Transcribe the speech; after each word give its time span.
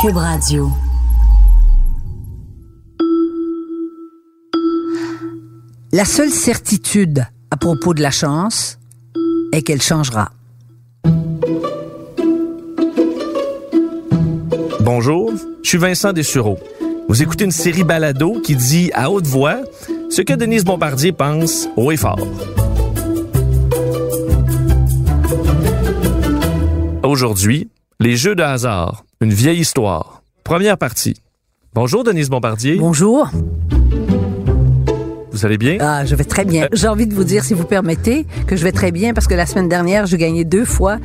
Cube 0.00 0.16
Radio. 0.16 0.70
La 5.92 6.06
seule 6.06 6.30
certitude 6.30 7.26
à 7.50 7.58
propos 7.58 7.92
de 7.92 8.00
la 8.00 8.10
chance 8.10 8.78
est 9.52 9.60
qu'elle 9.60 9.82
changera. 9.82 10.30
Bonjour, 14.80 15.34
je 15.62 15.68
suis 15.68 15.76
Vincent 15.76 16.14
Dessureau. 16.14 16.58
Vous 17.10 17.22
écoutez 17.22 17.44
une 17.44 17.50
série 17.50 17.84
balado 17.84 18.40
qui 18.40 18.56
dit 18.56 18.90
à 18.94 19.10
haute 19.10 19.26
voix 19.26 19.60
ce 20.08 20.22
que 20.22 20.32
Denise 20.32 20.64
Bombardier 20.64 21.12
pense 21.12 21.68
haut 21.76 21.90
et 21.90 21.98
fort. 21.98 22.26
Aujourd'hui, 27.02 27.68
les 27.98 28.16
jeux 28.16 28.34
de 28.34 28.42
hasard, 28.42 29.04
une 29.22 29.34
vieille 29.34 29.60
histoire. 29.60 30.22
Première 30.44 30.78
partie. 30.78 31.14
Bonjour 31.74 32.04
Denise 32.04 32.30
Bombardier. 32.30 32.76
Bonjour. 32.76 33.28
Vous 35.32 35.46
allez 35.46 35.58
bien? 35.58 35.78
Ah, 35.80 36.04
je 36.04 36.14
vais 36.16 36.24
très 36.24 36.44
bien. 36.44 36.66
J'ai 36.72 36.88
envie 36.88 37.06
de 37.06 37.14
vous 37.14 37.24
dire, 37.24 37.44
si 37.44 37.54
vous 37.54 37.64
permettez, 37.64 38.26
que 38.46 38.56
je 38.56 38.64
vais 38.64 38.72
très 38.72 38.90
bien 38.90 39.14
parce 39.14 39.26
que 39.28 39.34
la 39.34 39.46
semaine 39.46 39.68
dernière, 39.68 40.06
j'ai 40.06 40.18
gagné 40.18 40.44
deux 40.44 40.64
fois 40.64 40.98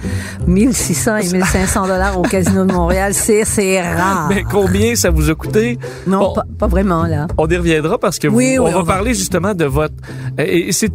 1600 0.47 1.17
et 1.17 1.29
1500 1.31 1.87
dollars 1.87 2.19
au 2.19 2.23
Casino 2.23 2.65
de 2.65 2.71
Montréal. 2.73 3.13
C'est, 3.13 3.45
c'est 3.45 3.81
rare. 3.81 4.27
Mais 4.29 4.43
combien 4.43 4.95
ça 4.95 5.09
vous 5.11 5.29
a 5.29 5.35
coûté? 5.35 5.77
Non, 6.07 6.33
pas, 6.33 6.43
pas 6.57 6.67
vraiment, 6.67 7.03
là. 7.05 7.27
On 7.37 7.47
y 7.47 7.55
reviendra 7.55 7.97
parce 7.99 8.17
que 8.19 8.27
vous- 8.27 8.37
Oui, 8.37 8.57
on 8.59 8.65
oui, 8.65 8.71
va 8.71 8.79
on 8.79 8.83
va. 8.83 8.93
parler 8.95 9.13
justement 9.13 9.53
de 9.53 9.65
votre. 9.65 9.93
Et 10.37 10.71
c'est- 10.71 10.91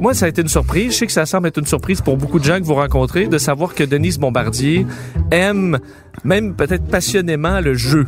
moi, 0.00 0.14
ça 0.14 0.26
a 0.26 0.28
été 0.28 0.42
une 0.42 0.48
surprise. 0.48 0.92
Je 0.92 0.98
sais 0.98 1.06
que 1.06 1.12
ça 1.12 1.26
semble 1.26 1.48
être 1.48 1.58
une 1.58 1.66
surprise 1.66 2.00
pour 2.00 2.16
beaucoup 2.16 2.38
de 2.38 2.44
gens 2.44 2.58
que 2.58 2.64
vous 2.64 2.74
rencontrez 2.74 3.26
de 3.26 3.38
savoir 3.38 3.74
que 3.74 3.84
Denise 3.84 4.18
Bombardier 4.18 4.86
aime, 5.30 5.78
même 6.24 6.54
peut-être 6.54 6.84
passionnément, 6.86 7.60
le 7.60 7.74
jeu. 7.74 8.06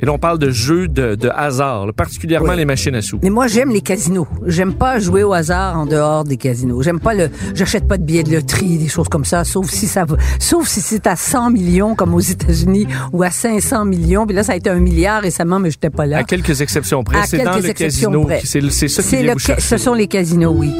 Et 0.00 0.04
là, 0.06 0.12
on 0.12 0.18
parle 0.18 0.38
de 0.38 0.50
jeux 0.50 0.88
de, 0.88 1.14
de 1.14 1.28
hasard, 1.30 1.86
là, 1.86 1.92
particulièrement 1.92 2.50
Oui. 2.50 2.56
les 2.56 2.64
machines 2.66 2.94
à 2.94 3.00
sous. 3.02 3.18
Mais 3.22 3.30
moi, 3.30 3.46
j'aime 3.46 3.70
les 3.70 3.80
casinos. 3.80 4.26
J'aime 4.44 4.74
pas 4.74 4.98
jouer 4.98 5.22
au 5.22 5.32
hasard 5.32 5.78
en 5.78 5.86
dehors 5.86 6.24
des 6.24 6.36
casinos. 6.36 6.82
J'aime 6.82 7.00
pas 7.00 7.14
le, 7.14 7.30
j'achète 7.54 7.88
pas 7.88 7.96
de 7.96 8.02
billets 8.02 8.22
de 8.22 8.32
loterie, 8.32 8.76
des 8.78 8.88
choses 8.88 9.08
comme 9.08 9.24
ça, 9.24 9.44
sauf 9.44 9.70
si 9.70 9.86
ça 9.86 10.04
va, 10.04 10.16
sauf 10.38 10.66
si 10.68 10.80
c'est 10.82 11.06
à 11.06 11.16
100 11.16 11.50
millions 11.50 11.94
comme 11.94 12.12
aux 12.14 12.20
États-Unis 12.20 12.86
ou 13.12 13.22
à 13.22 13.30
500 13.30 13.86
millions. 13.86 14.26
Puis 14.26 14.36
là, 14.36 14.42
ça 14.42 14.52
a 14.52 14.56
été 14.56 14.68
un 14.68 14.80
milliard 14.80 15.22
récemment, 15.22 15.58
mais 15.58 15.70
j'étais 15.70 15.90
pas 15.90 16.04
là. 16.04 16.18
À 16.18 16.24
quelques 16.24 16.60
exceptions 16.60 17.02
près. 17.02 17.26
C'est 17.26 17.42
dans 17.42 17.56
le 17.56 17.66
exceptions 17.66 18.10
casino. 18.26 18.28
C'est, 18.44 18.70
c'est 18.70 18.88
ça 18.88 19.02
qui 19.02 19.22
vient 19.22 19.32
vous 19.32 19.38
chercher. 19.38 19.62
ce 19.62 19.76
sont 19.78 19.94
les 19.94 20.08
casinos, 20.08 20.52
oui. 20.54 20.74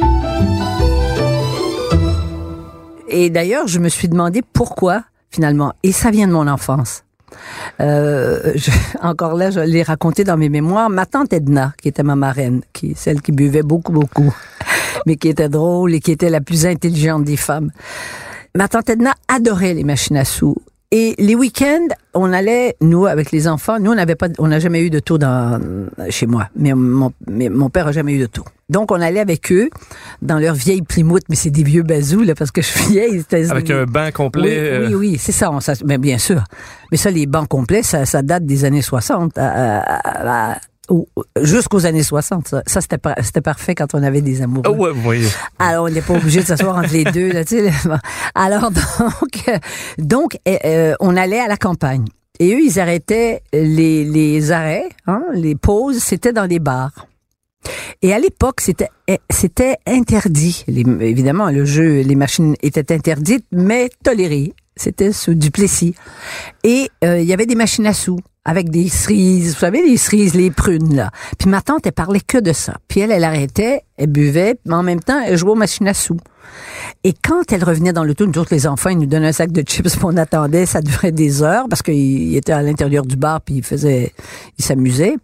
Et 3.09 3.31
d'ailleurs, 3.31 3.67
je 3.67 3.79
me 3.79 3.89
suis 3.89 4.09
demandé 4.09 4.43
pourquoi, 4.53 5.05
finalement. 5.31 5.73
Et 5.83 5.93
ça 5.93 6.11
vient 6.11 6.27
de 6.27 6.33
mon 6.33 6.47
enfance. 6.49 7.05
Euh, 7.81 8.53
je- 8.55 8.71
encore 9.03 9.35
là, 9.35 9.51
je 9.51 9.61
l'ai 9.61 9.83
raconté 9.83 10.25
dans 10.25 10.37
mes 10.37 10.49
mémoires. 10.49 10.91
Ma 10.91 11.07
tante 11.07 11.33
Edna, 11.33 11.73
qui 11.81 11.89
était 11.89 12.03
ma 12.03 12.17
marraine, 12.17 12.63
qui 12.73 12.95
celle 12.97 13.21
qui 13.23 13.33
buvait 13.33 13.63
beaucoup, 13.63 13.93
beaucoup, 13.93 14.35
mais 15.07 15.17
qui 15.17 15.29
était 15.29 15.49
drôle 15.49 15.95
et 15.95 16.01
qui 16.01 16.13
était 16.13 16.31
la 16.31 16.41
plus 16.41 16.67
intelligente 16.67 17.25
des 17.25 17.37
femmes. 17.37 17.71
Ma 18.55 18.69
tante 18.69 18.89
Edna 18.91 19.13
adorait 19.29 19.75
les 19.75 19.85
machines 19.85 20.17
à 20.17 20.25
sous. 20.25 20.57
Et 20.93 21.15
les 21.19 21.35
week-ends, 21.35 21.89
on 22.15 22.33
allait, 22.33 22.77
nous, 22.81 23.07
avec 23.07 23.33
les 23.33 23.49
enfants, 23.49 23.79
nous, 23.81 23.91
on 23.91 23.95
n'avait 23.97 24.15
pas, 24.15 24.29
on 24.39 24.47
n'a 24.49 24.61
jamais 24.61 24.83
eu 24.83 24.91
de 24.91 25.01
taux 25.01 25.19
dans, 25.19 25.61
chez 26.11 26.27
moi. 26.27 26.49
Mais 26.55 26.75
mon, 26.75 27.13
mais 27.29 27.49
mon 27.49 27.71
père 27.71 27.89
a 27.89 27.93
jamais 27.93 28.15
eu 28.15 28.21
de 28.21 28.27
taux. 28.27 28.45
Donc, 28.69 28.93
on 28.93 29.01
allait 29.01 29.19
avec 29.21 29.51
eux 29.53 29.69
dans 30.23 30.39
leur 30.39 30.55
vieille 30.55 30.83
Plymouth, 30.83 31.23
mais 31.29 31.35
c'est 31.37 31.51
des 31.51 31.65
vieux 31.65 31.83
bazous, 31.83 32.23
là, 32.23 32.35
parce 32.37 32.51
que 32.53 32.63
je 32.63 32.67
suis 32.69 32.93
vieille. 32.93 33.25
Avec 33.51 33.71
un 33.71 33.85
banc 33.85 34.11
complet. 34.13 34.43
oui, 34.43 34.55
euh, 34.59 34.87
oui, 34.89 34.95
oui, 34.95 35.17
c'est 35.19 35.33
ça, 35.33 35.51
on, 35.51 35.59
ça. 35.61 35.73
Mais 35.85 35.99
bien 35.99 36.19
sûr. 36.19 36.43
Mais 36.93 36.97
ça, 36.97 37.11
les 37.11 37.27
bancs 37.27 37.49
complets, 37.49 37.83
ça, 37.83 38.07
ça 38.07 38.23
date 38.23 38.45
des 38.47 38.65
années 38.65 38.83
60. 38.83 39.37
à- 39.39 39.81
à- 39.81 40.53
à- 40.53 40.53
au- 40.55 40.61
jusqu'aux 41.43 41.87
années 41.87 42.03
60. 42.03 42.49
Ça, 42.49 42.63
Ça, 42.67 42.81
c'était 42.81 42.99
par- 42.99 43.15
c'était 43.23 43.41
parfait 43.41 43.75
quand 43.75 43.95
on 43.95 44.03
avait 44.03 44.21
des 44.23 44.43
amoureux. 44.43 44.63
Ah 44.67 44.71
ouais, 44.73 44.91
oui. 45.05 45.27
Alors, 45.59 45.87
on 45.87 45.89
n'est 45.91 46.03
pas 46.03 46.15
obligé 46.15 46.41
de 46.41 46.47
s'asseoir 46.47 46.77
entre 46.77 46.93
les 46.93 47.05
deux. 47.05 47.33
Là. 47.33 47.43
Alors, 48.35 48.71
donc, 48.71 49.49
euh, 49.49 49.59
donc 49.99 50.39
euh, 50.49 50.57
euh, 50.65 50.95
on 51.01 51.17
allait 51.17 51.41
à 51.41 51.49
la 51.49 51.57
campagne. 51.57 52.05
Et 52.39 52.53
eux, 52.55 52.61
ils 52.61 52.79
arrêtaient 52.79 53.43
les, 53.53 54.05
les 54.05 54.53
arrêts, 54.53 54.89
hein, 55.07 55.23
les 55.33 55.55
pauses, 55.55 55.99
c'était 55.99 56.33
dans 56.35 56.47
des 56.47 56.59
bars. 56.59 57.07
Et 58.03 58.13
à 58.13 58.19
l'époque, 58.19 58.61
c'était 58.61 58.89
c'était 59.31 59.77
interdit. 59.87 60.65
Les- 60.69 60.85
évidemment, 61.01 61.51
le 61.51 61.65
jeu, 61.65 62.03
les 62.03 62.15
machines 62.15 62.55
étaient 62.63 62.93
interdites, 62.93 63.47
mais 63.53 63.89
tolérées. 64.05 64.53
C'était 64.77 65.13
sous 65.13 65.35
Duplessis. 65.35 65.95
Et 66.63 66.91
euh, 67.03 67.21
il 67.21 67.27
y 67.27 67.33
avait 67.33 67.47
des 67.47 67.55
machines 67.55 67.87
à 67.87 67.95
sous 67.95 68.19
avec 68.47 68.71
des 68.71 68.89
cerises, 68.89 69.55
vous 69.55 69.61
savez, 69.61 69.83
les 69.83 69.97
cerises, 69.97 70.35
les 70.35 70.53
prunes, 70.53 70.95
là. 70.95 71.11
Puis 71.37 71.51
ma 71.51 71.61
tante, 71.61 71.85
elle 71.85 71.93
parlait 71.93 72.21
que 72.21 72.39
de 72.39 72.53
ça. 72.53 72.77
Puis 72.87 73.01
elle, 73.01 73.11
elle 73.11 73.25
arrêtait, 73.25 73.81
elle 73.97 74.07
buvait, 74.07 74.55
mais 74.65 74.75
en 74.75 74.85
même 74.85 75.01
temps, 75.01 75.21
elle 75.21 75.37
jouait 75.37 75.51
aux 75.51 75.57
machines 75.57 75.89
à 75.89 75.95
sous. 75.95 76.17
Et 77.03 77.13
quand 77.13 77.51
elle 77.51 77.65
revenait 77.65 77.93
dans 77.93 78.05
le 78.05 78.15
tour, 78.15 78.29
nous 78.29 78.39
autres, 78.39 78.55
les 78.55 78.69
enfants, 78.69 78.91
ils 78.91 78.99
nous 78.99 79.07
donnaient 79.07 79.29
un 79.29 79.33
sac 79.33 79.51
de 79.51 79.63
chips, 79.63 79.97
puis 79.97 80.01
on 80.05 80.17
attendait, 80.17 80.65
ça 80.65 80.81
durait 80.81 81.11
des 81.11 81.43
heures, 81.43 81.69
parce 81.69 81.83
qu'il 81.83 82.37
était 82.37 82.53
à 82.53 82.63
l'intérieur 82.63 83.05
du 83.05 83.17
bar, 83.17 83.41
puis 83.41 83.57
il 83.57 83.65
faisait, 83.65 84.13
il 84.59 84.65
s'amusait. 84.65 85.17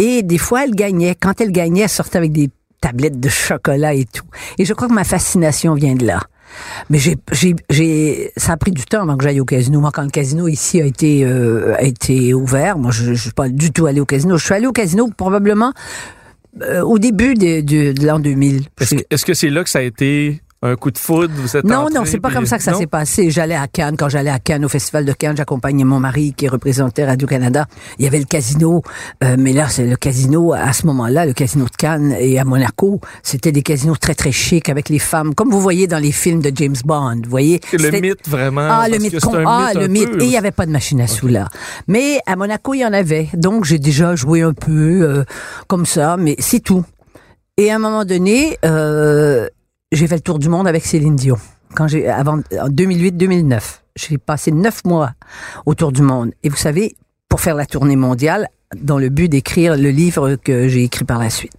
Et 0.00 0.24
des 0.24 0.38
fois, 0.38 0.64
elle 0.64 0.74
gagnait. 0.74 1.14
Quand 1.14 1.40
elle 1.40 1.52
gagnait, 1.52 1.82
elle 1.82 1.88
sortait 1.88 2.18
avec 2.18 2.32
des 2.32 2.50
tablettes 2.80 3.20
de 3.20 3.28
chocolat 3.28 3.94
et 3.94 4.04
tout. 4.04 4.26
Et 4.58 4.64
je 4.64 4.74
crois 4.74 4.88
que 4.88 4.94
ma 4.94 5.04
fascination 5.04 5.74
vient 5.74 5.94
de 5.94 6.04
là. 6.04 6.20
Mais 6.90 6.98
j'ai, 6.98 7.16
j'ai, 7.32 7.54
j'ai, 7.70 8.32
ça 8.36 8.52
a 8.52 8.56
pris 8.56 8.70
du 8.72 8.84
temps 8.84 9.02
avant 9.02 9.16
que 9.16 9.24
j'aille 9.24 9.40
au 9.40 9.44
casino. 9.44 9.80
Moi, 9.80 9.90
quand 9.92 10.02
le 10.02 10.10
casino 10.10 10.48
ici 10.48 10.80
a 10.80 10.84
été, 10.84 11.24
euh, 11.24 11.74
a 11.76 11.82
été 11.82 12.34
ouvert, 12.34 12.78
moi, 12.78 12.90
je, 12.92 13.14
je 13.14 13.20
suis 13.22 13.30
pas 13.32 13.48
du 13.48 13.70
tout 13.72 13.86
allé 13.86 14.00
au 14.00 14.06
casino. 14.06 14.36
Je 14.36 14.44
suis 14.44 14.54
allé 14.54 14.66
au 14.66 14.72
casino 14.72 15.08
probablement 15.16 15.72
euh, 16.62 16.82
au 16.82 16.98
début 16.98 17.34
de, 17.34 17.60
de, 17.60 17.92
de 17.92 18.06
l'an 18.06 18.18
2000. 18.18 18.62
Est-ce 18.80 18.94
que- 18.94 19.02
est-ce 19.10 19.24
que 19.24 19.34
c'est 19.34 19.50
là 19.50 19.64
que 19.64 19.70
ça 19.70 19.80
a 19.80 19.82
été 19.82 20.40
un 20.64 20.76
coup 20.76 20.90
de 20.90 20.98
foudre? 20.98 21.32
Vous 21.36 21.56
êtes 21.56 21.64
Non, 21.64 21.80
entré, 21.82 21.94
non, 21.94 22.04
c'est 22.04 22.18
pas 22.18 22.28
puis- 22.28 22.36
comme 22.36 22.46
ça 22.46 22.56
que 22.58 22.64
ça 22.64 22.74
s'est 22.74 22.86
passé. 22.86 23.30
J'allais 23.30 23.54
à 23.54 23.68
Cannes. 23.68 23.96
Quand 23.96 24.08
j'allais 24.08 24.30
à 24.30 24.38
Cannes, 24.38 24.64
au 24.64 24.68
Festival 24.68 25.04
de 25.04 25.12
Cannes, 25.12 25.36
j'accompagnais 25.36 25.84
mon 25.84 26.00
mari 26.00 26.32
qui 26.36 26.48
représentait 26.48 27.04
Radio-Canada. 27.04 27.66
Il 27.98 28.04
y 28.04 28.08
avait 28.08 28.18
le 28.18 28.24
casino, 28.24 28.82
euh, 29.22 29.36
mais 29.38 29.52
là, 29.52 29.68
c'est 29.68 29.86
le 29.86 29.96
casino, 29.96 30.52
à 30.54 30.72
ce 30.72 30.86
moment-là, 30.86 31.26
le 31.26 31.32
casino 31.34 31.66
de 31.66 31.70
Cannes 31.76 32.14
et 32.18 32.38
à 32.38 32.44
Monaco, 32.44 33.00
c'était 33.22 33.52
des 33.52 33.62
casinos 33.62 33.96
très, 33.96 34.14
très 34.14 34.32
chics 34.32 34.68
avec 34.68 34.88
les 34.88 34.98
femmes, 34.98 35.34
comme 35.34 35.50
vous 35.50 35.60
voyez 35.60 35.86
dans 35.86 35.98
les 35.98 36.12
films 36.12 36.40
de 36.40 36.50
James 36.54 36.76
Bond, 36.84 37.20
vous 37.24 37.30
voyez. 37.30 37.60
Le 37.72 37.90
mythe, 38.00 38.28
vraiment. 38.28 38.62
ah, 38.70 38.88
le 38.88 38.98
mythe, 38.98 39.20
con- 39.20 39.44
ah, 39.46 39.68
mythe 39.72 39.82
le 39.82 39.88
mythe. 39.88 40.10
peu. 40.12 40.22
Et 40.22 40.24
il 40.24 40.30
n'y 40.30 40.36
avait 40.38 40.50
pas 40.50 40.66
de 40.66 40.70
machine 40.72 41.00
à 41.00 41.06
sous 41.06 41.28
là. 41.28 41.48
Mais 41.88 42.20
à 42.26 42.36
Monaco, 42.36 42.74
il 42.74 42.78
y 42.80 42.86
en 42.86 42.92
avait. 42.92 43.28
Donc, 43.34 43.64
j'ai 43.64 43.78
déjà 43.78 44.14
joué 44.16 44.42
un 44.42 44.52
peu 44.54 45.02
euh, 45.02 45.24
comme 45.68 45.84
ça, 45.86 46.16
mais 46.16 46.36
c'est 46.38 46.60
tout. 46.60 46.84
Et 47.56 47.70
à 47.70 47.76
un 47.76 47.78
moment 47.78 48.04
donné, 48.04 48.58
euh, 48.64 49.48
j'ai 49.94 50.06
fait 50.06 50.16
le 50.16 50.20
tour 50.20 50.38
du 50.38 50.48
monde 50.48 50.66
avec 50.66 50.84
Céline 50.84 51.16
Dion. 51.16 51.36
Quand 51.74 51.88
j'ai, 51.88 52.08
avant, 52.08 52.38
en 52.38 52.68
2008-2009. 52.68 53.60
J'ai 53.96 54.18
passé 54.18 54.50
neuf 54.50 54.84
mois 54.84 55.12
autour 55.66 55.92
du 55.92 56.02
monde. 56.02 56.32
Et 56.42 56.48
vous 56.48 56.56
savez, 56.56 56.96
pour 57.28 57.40
faire 57.40 57.54
la 57.54 57.66
tournée 57.66 57.96
mondiale, 57.96 58.48
dans 58.76 58.98
le 58.98 59.08
but 59.08 59.28
d'écrire 59.28 59.76
le 59.76 59.90
livre 59.90 60.36
que 60.36 60.68
j'ai 60.68 60.84
écrit 60.84 61.04
par 61.04 61.18
la 61.18 61.30
suite 61.30 61.52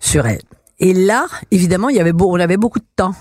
sur 0.00 0.26
elle. 0.26 0.42
Et 0.80 0.92
là, 0.92 1.26
évidemment, 1.50 1.88
il 1.88 1.96
y 1.96 2.00
avait 2.00 2.12
beau, 2.12 2.30
on 2.30 2.38
avait 2.38 2.56
beaucoup 2.56 2.78
de 2.78 2.86
temps. 2.94 3.14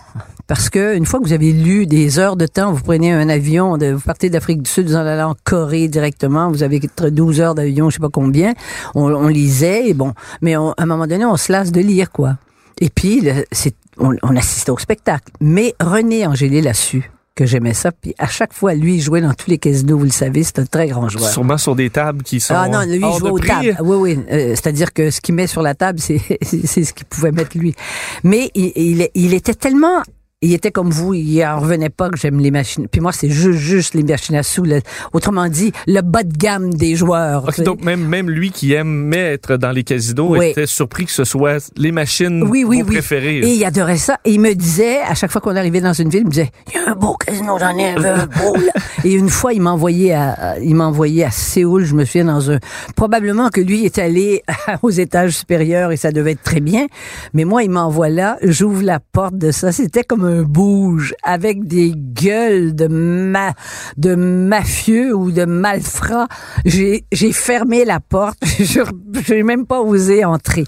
Parce 0.46 0.70
que 0.70 0.96
une 0.96 1.06
fois 1.06 1.20
que 1.20 1.26
vous 1.26 1.34
avez 1.34 1.52
lu 1.52 1.88
des 1.88 2.20
heures 2.20 2.38
de 2.38 2.46
temps, 2.46 2.72
vous 2.72 2.84
prenez 2.84 3.12
un 3.12 3.28
avion, 3.28 3.78
vous 3.78 4.00
partez 4.00 4.30
d'Afrique 4.30 4.62
du 4.62 4.70
Sud, 4.70 4.88
vous 4.88 4.96
en 4.96 5.00
allez 5.00 5.24
en 5.24 5.36
Corée 5.44 5.88
directement, 5.88 6.50
vous 6.50 6.64
avez 6.64 6.80
12 6.80 7.42
heures 7.42 7.56
d'avion, 7.56 7.90
je 7.90 7.96
sais 7.96 8.00
pas 8.00 8.10
combien. 8.10 8.54
On, 8.96 9.28
lisait, 9.28 9.90
et 9.90 9.94
bon. 9.94 10.14
Mais 10.42 10.56
à 10.56 10.74
un 10.78 10.86
moment 10.86 11.08
donné, 11.08 11.26
on 11.26 11.36
se 11.36 11.52
lasse 11.52 11.72
de 11.72 11.82
lire, 11.82 12.12
quoi. 12.12 12.38
Et 12.80 12.90
puis, 12.90 13.28
c'est, 13.52 13.76
on, 14.00 14.16
on 14.24 14.36
assistait 14.36 14.72
au 14.72 14.78
spectacle. 14.78 15.32
Mais 15.42 15.74
René 15.80 16.26
Angélil 16.28 16.64
l'a 16.64 16.74
su 16.74 17.12
que 17.38 17.46
j'aimais 17.46 17.74
ça. 17.74 17.92
Puis 17.92 18.14
à 18.18 18.28
chaque 18.28 18.52
fois, 18.52 18.74
lui, 18.74 18.96
il 18.96 19.02
jouait 19.02 19.22
dans 19.22 19.34
tous 19.34 19.50
les 19.50 19.60
casinos, 19.60 19.98
vous 19.98 20.04
le 20.06 20.10
savez, 20.10 20.44
c'est 20.44 20.60
un 20.60 20.66
très 20.66 20.88
grand 20.88 21.08
joueur. 21.08 21.30
Sûrement 21.30 21.58
sur 21.58 21.76
des 21.76 21.90
tables 21.90 22.24
qui 22.24 22.40
sont. 22.40 22.56
Ah 22.58 22.68
non, 22.68 22.82
lui, 22.82 22.96
il 22.96 23.20
jouait 23.20 23.30
aux 23.30 23.36
prix. 23.38 23.48
tables. 23.48 23.78
Oui, 23.82 23.96
oui. 23.98 24.20
Euh, 24.32 24.50
C'est-à-dire 24.56 24.92
que 24.92 25.12
ce 25.12 25.22
qu'il 25.22 25.36
met 25.36 25.48
sur 25.48 25.62
la 25.62 25.76
table, 25.76 26.00
c'est 26.00 26.18
ce 26.44 26.94
qu'il 26.94 27.06
pouvait 27.06 27.32
mettre 27.32 27.58
lui. 27.58 27.76
Mais 28.24 28.50
il, 28.56 28.72
il, 28.76 29.10
il 29.14 29.34
était 29.34 29.54
tellement... 29.54 30.02
Il 30.44 30.54
était 30.54 30.70
comme 30.70 30.92
vous, 30.92 31.16
il 31.16 31.44
en 31.44 31.60
revenait 31.60 31.90
pas 31.90 32.12
que 32.12 32.18
j'aime 32.20 32.40
les 32.40 32.52
machines. 32.52 32.88
Puis 32.88 33.02
moi, 33.02 33.12
c'est 33.12 33.28
juste, 33.32 33.58
juste 33.58 33.96
les 33.96 34.04
machines 34.04 34.36
à 34.36 34.44
sous. 34.44 34.62
le- 34.66 34.82
autrement 35.12 35.48
dit, 35.50 35.72
le 35.88 36.02
bas 36.02 36.22
de 36.22 36.32
gamme 36.32 36.72
des 36.76 36.96
joueurs. 36.96 37.50
Donc 37.66 37.84
même, 37.84 38.06
même 38.06 38.30
lui 38.30 38.52
qui 38.52 38.74
aimait 38.74 39.34
être 39.34 39.58
dans 39.58 39.72
les 39.72 39.84
casinos 39.84 40.38
Oui. 40.38 40.50
était 40.50 40.68
surpris 40.68 41.06
que 41.08 41.12
ce 41.12 41.24
soit 41.24 41.72
les 41.76 41.92
machines 41.92 42.44
Oui, 42.44 42.64
oui, 42.64 42.84
oui. 42.86 42.92
préférées. 42.94 43.38
Et 43.40 43.54
il 43.56 43.66
adorait 43.66 43.98
ça. 43.98 44.20
Et 44.26 44.34
il 44.34 44.40
me 44.40 44.54
disait, 44.54 45.00
à 45.00 45.16
chaque 45.16 45.32
fois 45.32 45.42
qu'on 45.42 45.56
arrivait 45.56 45.82
dans 45.82 45.94
une 45.94 46.10
ville, 46.10 46.20
il 46.22 46.26
me 46.28 46.30
disait, 46.32 46.52
il 46.68 46.74
y 46.76 46.86
a 46.86 46.92
un 46.92 46.96
beau 46.96 47.16
casino, 47.16 47.58
j'en 47.58 47.76
ai 47.76 47.94
un 47.96 48.26
beau, 48.28 48.56
là. 48.58 48.74
Et 49.04 49.14
une 49.14 49.30
fois, 49.30 49.54
il 49.54 49.62
m'a 49.64 49.72
envoyé 49.72 50.14
à, 50.14 50.60
il 50.60 50.80
à 51.24 51.32
Séoul, 51.32 51.84
je 51.84 51.96
me 51.96 52.06
souviens, 52.06 52.26
dans 52.26 52.52
un, 52.52 52.60
probablement 52.96 53.50
que 53.50 53.62
lui 53.62 53.86
est 53.86 53.98
allé 53.98 54.44
aux 54.84 54.92
étages 54.92 55.32
supérieurs 55.32 55.92
et 55.92 55.98
ça 55.98 56.12
devait 56.12 56.34
être 56.34 56.44
très 56.44 56.60
bien. 56.60 56.86
Mais 57.34 57.44
moi, 57.44 57.64
il 57.64 57.72
m'envoie 57.72 58.10
là, 58.10 58.38
j'ouvre 58.44 58.84
la 58.84 59.00
porte 59.00 59.36
de 59.40 59.50
ça. 59.50 59.72
C'était 59.72 60.04
comme 60.04 60.27
un 60.28 60.44
bouge 60.44 61.14
avec 61.24 61.66
des 61.66 61.94
gueules 61.96 62.76
de 62.76 62.88
ma, 62.88 63.54
de 63.98 64.16
mafieux 64.16 65.16
ou 65.16 65.32
de 65.32 65.46
malfrats. 65.46 66.28
J'ai, 66.66 67.06
j'ai 67.12 67.32
fermé 67.32 67.86
la 67.86 68.00
porte. 68.00 68.38
Je, 68.60 68.82
j'ai 69.26 69.44
même 69.44 69.66
pas 69.66 69.82
osé 69.82 70.26
entrer. 70.26 70.66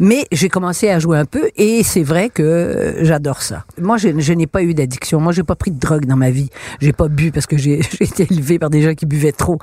Mais 0.00 0.26
j'ai 0.32 0.48
commencé 0.48 0.88
à 0.88 0.98
jouer 0.98 1.18
un 1.18 1.24
peu 1.24 1.50
et 1.56 1.82
c'est 1.82 2.02
vrai 2.02 2.30
que 2.30 2.96
j'adore 3.00 3.42
ça. 3.42 3.64
Moi, 3.80 3.98
je, 3.98 4.08
je 4.18 4.32
n'ai 4.32 4.46
pas 4.46 4.62
eu 4.62 4.74
d'addiction. 4.74 5.20
Moi, 5.20 5.32
j'ai 5.32 5.42
pas 5.42 5.56
pris 5.56 5.70
de 5.70 5.78
drogue 5.78 6.06
dans 6.06 6.16
ma 6.16 6.30
vie. 6.30 6.50
J'ai 6.80 6.92
pas 6.92 7.08
bu 7.08 7.30
parce 7.30 7.46
que 7.46 7.56
j'ai, 7.56 7.80
été 8.00 8.26
élevé 8.30 8.58
par 8.58 8.70
des 8.70 8.82
gens 8.82 8.94
qui 8.94 9.06
buvaient 9.06 9.32
trop. 9.32 9.58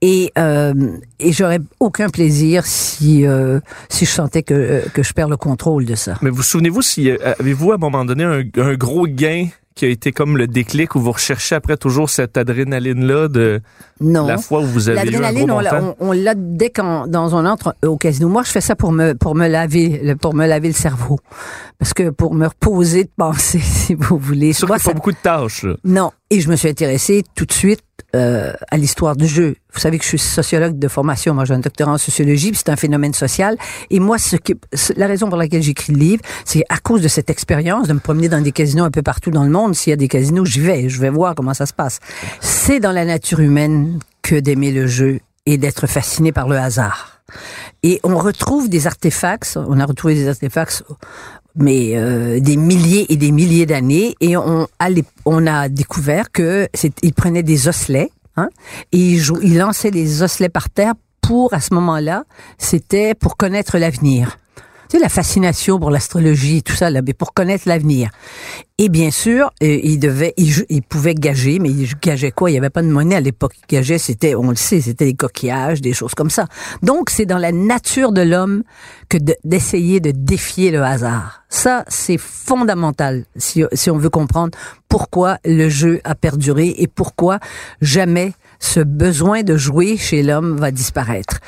Et, 0.00 0.32
euh, 0.38 0.72
et 1.20 1.32
j'aurais 1.32 1.60
aucun 1.80 2.08
plaisir 2.08 2.66
si, 2.66 3.26
euh, 3.26 3.60
si 3.88 4.04
je 4.04 4.10
sentais 4.10 4.42
que, 4.42 4.82
que 4.92 5.02
je 5.02 5.12
perds 5.12 5.28
le 5.28 5.36
contrôle 5.36 5.84
de 5.84 5.94
ça. 5.94 6.16
Mais 6.22 6.30
vous 6.30 6.42
souvenez-vous 6.42 6.82
si 6.82 7.10
euh, 7.10 7.16
avez-vous 7.38 7.72
à 7.72 7.74
un 7.74 7.78
moment 7.78 8.04
donné 8.04 8.24
un, 8.24 8.42
un 8.56 8.74
gros 8.74 8.87
gain 9.06 9.48
qui 9.74 9.84
a 9.84 9.88
été 9.88 10.10
comme 10.10 10.36
le 10.36 10.48
déclic 10.48 10.96
où 10.96 11.00
vous 11.00 11.12
recherchez 11.12 11.54
après 11.54 11.76
toujours 11.76 12.10
cette 12.10 12.36
adrénaline-là 12.36 13.28
de 13.28 13.60
Non. 14.00 14.26
la 14.26 14.36
fois 14.36 14.58
où 14.60 14.64
vous 14.66 14.88
avez 14.88 14.98
eu 14.98 15.00
un 15.00 15.04
gros 15.04 15.20
L'adrénaline, 15.20 15.50
on 15.52 15.60
l'a, 15.60 15.80
on, 16.00 16.08
on 16.08 16.12
l'a 16.12 16.34
dès 16.36 16.70
qu'on 16.70 17.06
dans 17.06 17.32
on 17.32 17.46
entre 17.46 17.76
au 17.84 17.96
casino. 17.96 18.28
Moi, 18.28 18.42
je 18.42 18.50
fais 18.50 18.60
ça 18.60 18.74
pour 18.74 18.90
me 18.90 19.12
pour 19.14 19.36
me 19.36 19.46
laver 19.46 20.00
le- 20.02 20.16
pour 20.16 20.34
me 20.34 20.46
laver 20.48 20.66
le 20.66 20.74
cerveau, 20.74 21.20
parce 21.78 21.94
que 21.94 22.10
pour 22.10 22.34
me 22.34 22.48
reposer 22.48 23.04
de 23.04 23.10
penser, 23.16 23.60
si 23.60 23.94
vous 23.94 24.18
voulez. 24.18 24.52
Sûr 24.52 24.66
Moi, 24.66 24.78
ça- 24.80 24.90
pas 24.90 24.94
beaucoup 24.94 25.12
de 25.12 25.16
tâches. 25.22 25.62
là. 25.62 25.74
Non. 25.84 26.10
Et 26.30 26.40
je 26.40 26.48
me 26.50 26.56
suis 26.56 26.68
intéressée 26.68 27.22
tout 27.36 27.44
de 27.46 27.52
suite 27.52 27.80
euh, 28.16 28.52
à 28.70 28.76
l'histoire 28.76 29.16
du 29.16 29.26
jeu. 29.26 29.56
Vous 29.74 29.80
savez 29.80 29.98
que 29.98 30.04
je 30.04 30.08
suis 30.08 30.18
sociologue 30.18 30.78
de 30.78 30.88
formation. 30.88 31.34
Moi, 31.34 31.44
j'ai 31.44 31.54
un 31.54 31.58
doctorat 31.58 31.92
en 31.92 31.98
sociologie, 31.98 32.52
c'est 32.54 32.70
un 32.70 32.76
phénomène 32.76 33.12
social. 33.12 33.56
Et 33.90 34.00
moi, 34.00 34.18
ce 34.18 34.36
qui, 34.36 34.54
la 34.96 35.06
raison 35.06 35.28
pour 35.28 35.36
laquelle 35.36 35.62
j'écris 35.62 35.92
le 35.92 35.98
livre, 35.98 36.22
c'est 36.44 36.64
à 36.68 36.78
cause 36.78 37.02
de 37.02 37.08
cette 37.08 37.28
expérience 37.30 37.86
de 37.86 37.92
me 37.92 38.00
promener 38.00 38.28
dans 38.28 38.40
des 38.40 38.52
casinos 38.52 38.84
un 38.84 38.90
peu 38.90 39.02
partout 39.02 39.30
dans 39.30 39.44
le 39.44 39.50
monde. 39.50 39.74
S'il 39.74 39.90
y 39.90 39.92
a 39.92 39.96
des 39.96 40.08
casinos, 40.08 40.44
j'y 40.46 40.60
vais. 40.60 40.88
Je 40.88 41.00
vais 41.00 41.10
voir 41.10 41.34
comment 41.34 41.54
ça 41.54 41.66
se 41.66 41.74
passe. 41.74 42.00
C'est 42.40 42.80
dans 42.80 42.92
la 42.92 43.04
nature 43.04 43.40
humaine 43.40 43.98
que 44.22 44.36
d'aimer 44.36 44.72
le 44.72 44.86
jeu 44.86 45.20
et 45.46 45.58
d'être 45.58 45.86
fasciné 45.86 46.32
par 46.32 46.48
le 46.48 46.56
hasard. 46.56 47.17
Et 47.82 48.00
on 48.04 48.16
retrouve 48.16 48.68
des 48.68 48.86
artefacts, 48.86 49.56
on 49.56 49.78
a 49.80 49.84
retrouvé 49.84 50.14
des 50.14 50.28
artefacts 50.28 50.84
mais 51.58 51.96
euh, 51.96 52.38
des 52.40 52.56
milliers 52.56 53.12
et 53.12 53.16
des 53.16 53.32
milliers 53.32 53.66
d'années, 53.66 54.14
et 54.20 54.36
on 54.36 54.66
a, 55.46 55.68
découvert 55.68 56.30
que 56.30 56.68
ils 57.02 57.12
prenaient 57.12 57.42
des 57.42 57.68
osselets, 57.68 58.10
hein, 58.36 58.48
et 58.92 59.16
ils 59.42 59.58
lançaient 59.58 59.90
les 59.90 60.22
osselets 60.22 60.48
par 60.48 60.70
terre 60.70 60.94
pour, 61.20 61.52
à 61.52 61.60
ce 61.60 61.74
moment-là, 61.74 62.24
c'était 62.56 63.14
pour 63.14 63.36
connaître 63.36 63.76
l'avenir. 63.76 64.38
Tu 64.88 64.96
sais, 64.96 65.02
la 65.02 65.10
fascination 65.10 65.78
pour 65.78 65.90
l'astrologie, 65.90 66.62
tout 66.62 66.74
ça, 66.74 66.88
là, 66.90 67.02
mais 67.06 67.12
pour 67.12 67.34
connaître 67.34 67.68
l'avenir. 67.68 68.10
Et 68.78 68.88
bien 68.88 69.10
sûr, 69.10 69.50
euh, 69.62 69.80
ils, 69.82 70.50
jou- 70.50 70.64
ils 70.70 70.82
pouvaient 70.82 71.14
gager, 71.14 71.58
mais 71.58 71.68
ils 71.68 71.92
gageaient 72.00 72.30
quoi? 72.30 72.48
Il 72.48 72.54
n'y 72.54 72.58
avait 72.58 72.70
pas 72.70 72.80
de 72.80 72.88
monnaie 72.88 73.16
à 73.16 73.20
l'époque. 73.20 73.52
Ils 73.68 73.74
gageaient, 73.76 73.98
c'était, 73.98 74.34
on 74.34 74.48
le 74.48 74.56
sait, 74.56 74.80
c'était 74.80 75.04
des 75.04 75.14
coquillages, 75.14 75.82
des 75.82 75.92
choses 75.92 76.14
comme 76.14 76.30
ça. 76.30 76.46
Donc, 76.82 77.10
c'est 77.10 77.26
dans 77.26 77.36
la 77.38 77.52
nature 77.52 78.12
de 78.12 78.22
l'homme 78.22 78.62
que 79.10 79.18
de- 79.18 79.36
d'essayer 79.44 80.00
de 80.00 80.10
défier 80.10 80.70
le 80.70 80.82
hasard. 80.82 81.42
Ça, 81.50 81.84
c'est 81.88 82.18
fondamental 82.18 83.24
si 83.36 83.64
on 83.90 83.98
veut 83.98 84.10
comprendre 84.10 84.56
pourquoi 84.88 85.38
le 85.44 85.68
jeu 85.68 86.00
a 86.04 86.14
perduré 86.14 86.74
et 86.78 86.86
pourquoi 86.86 87.40
jamais 87.82 88.32
ce 88.58 88.80
besoin 88.80 89.42
de 89.42 89.56
jouer 89.56 89.96
chez 89.96 90.22
l'homme 90.22 90.56
va 90.56 90.70
disparaître. 90.70 91.38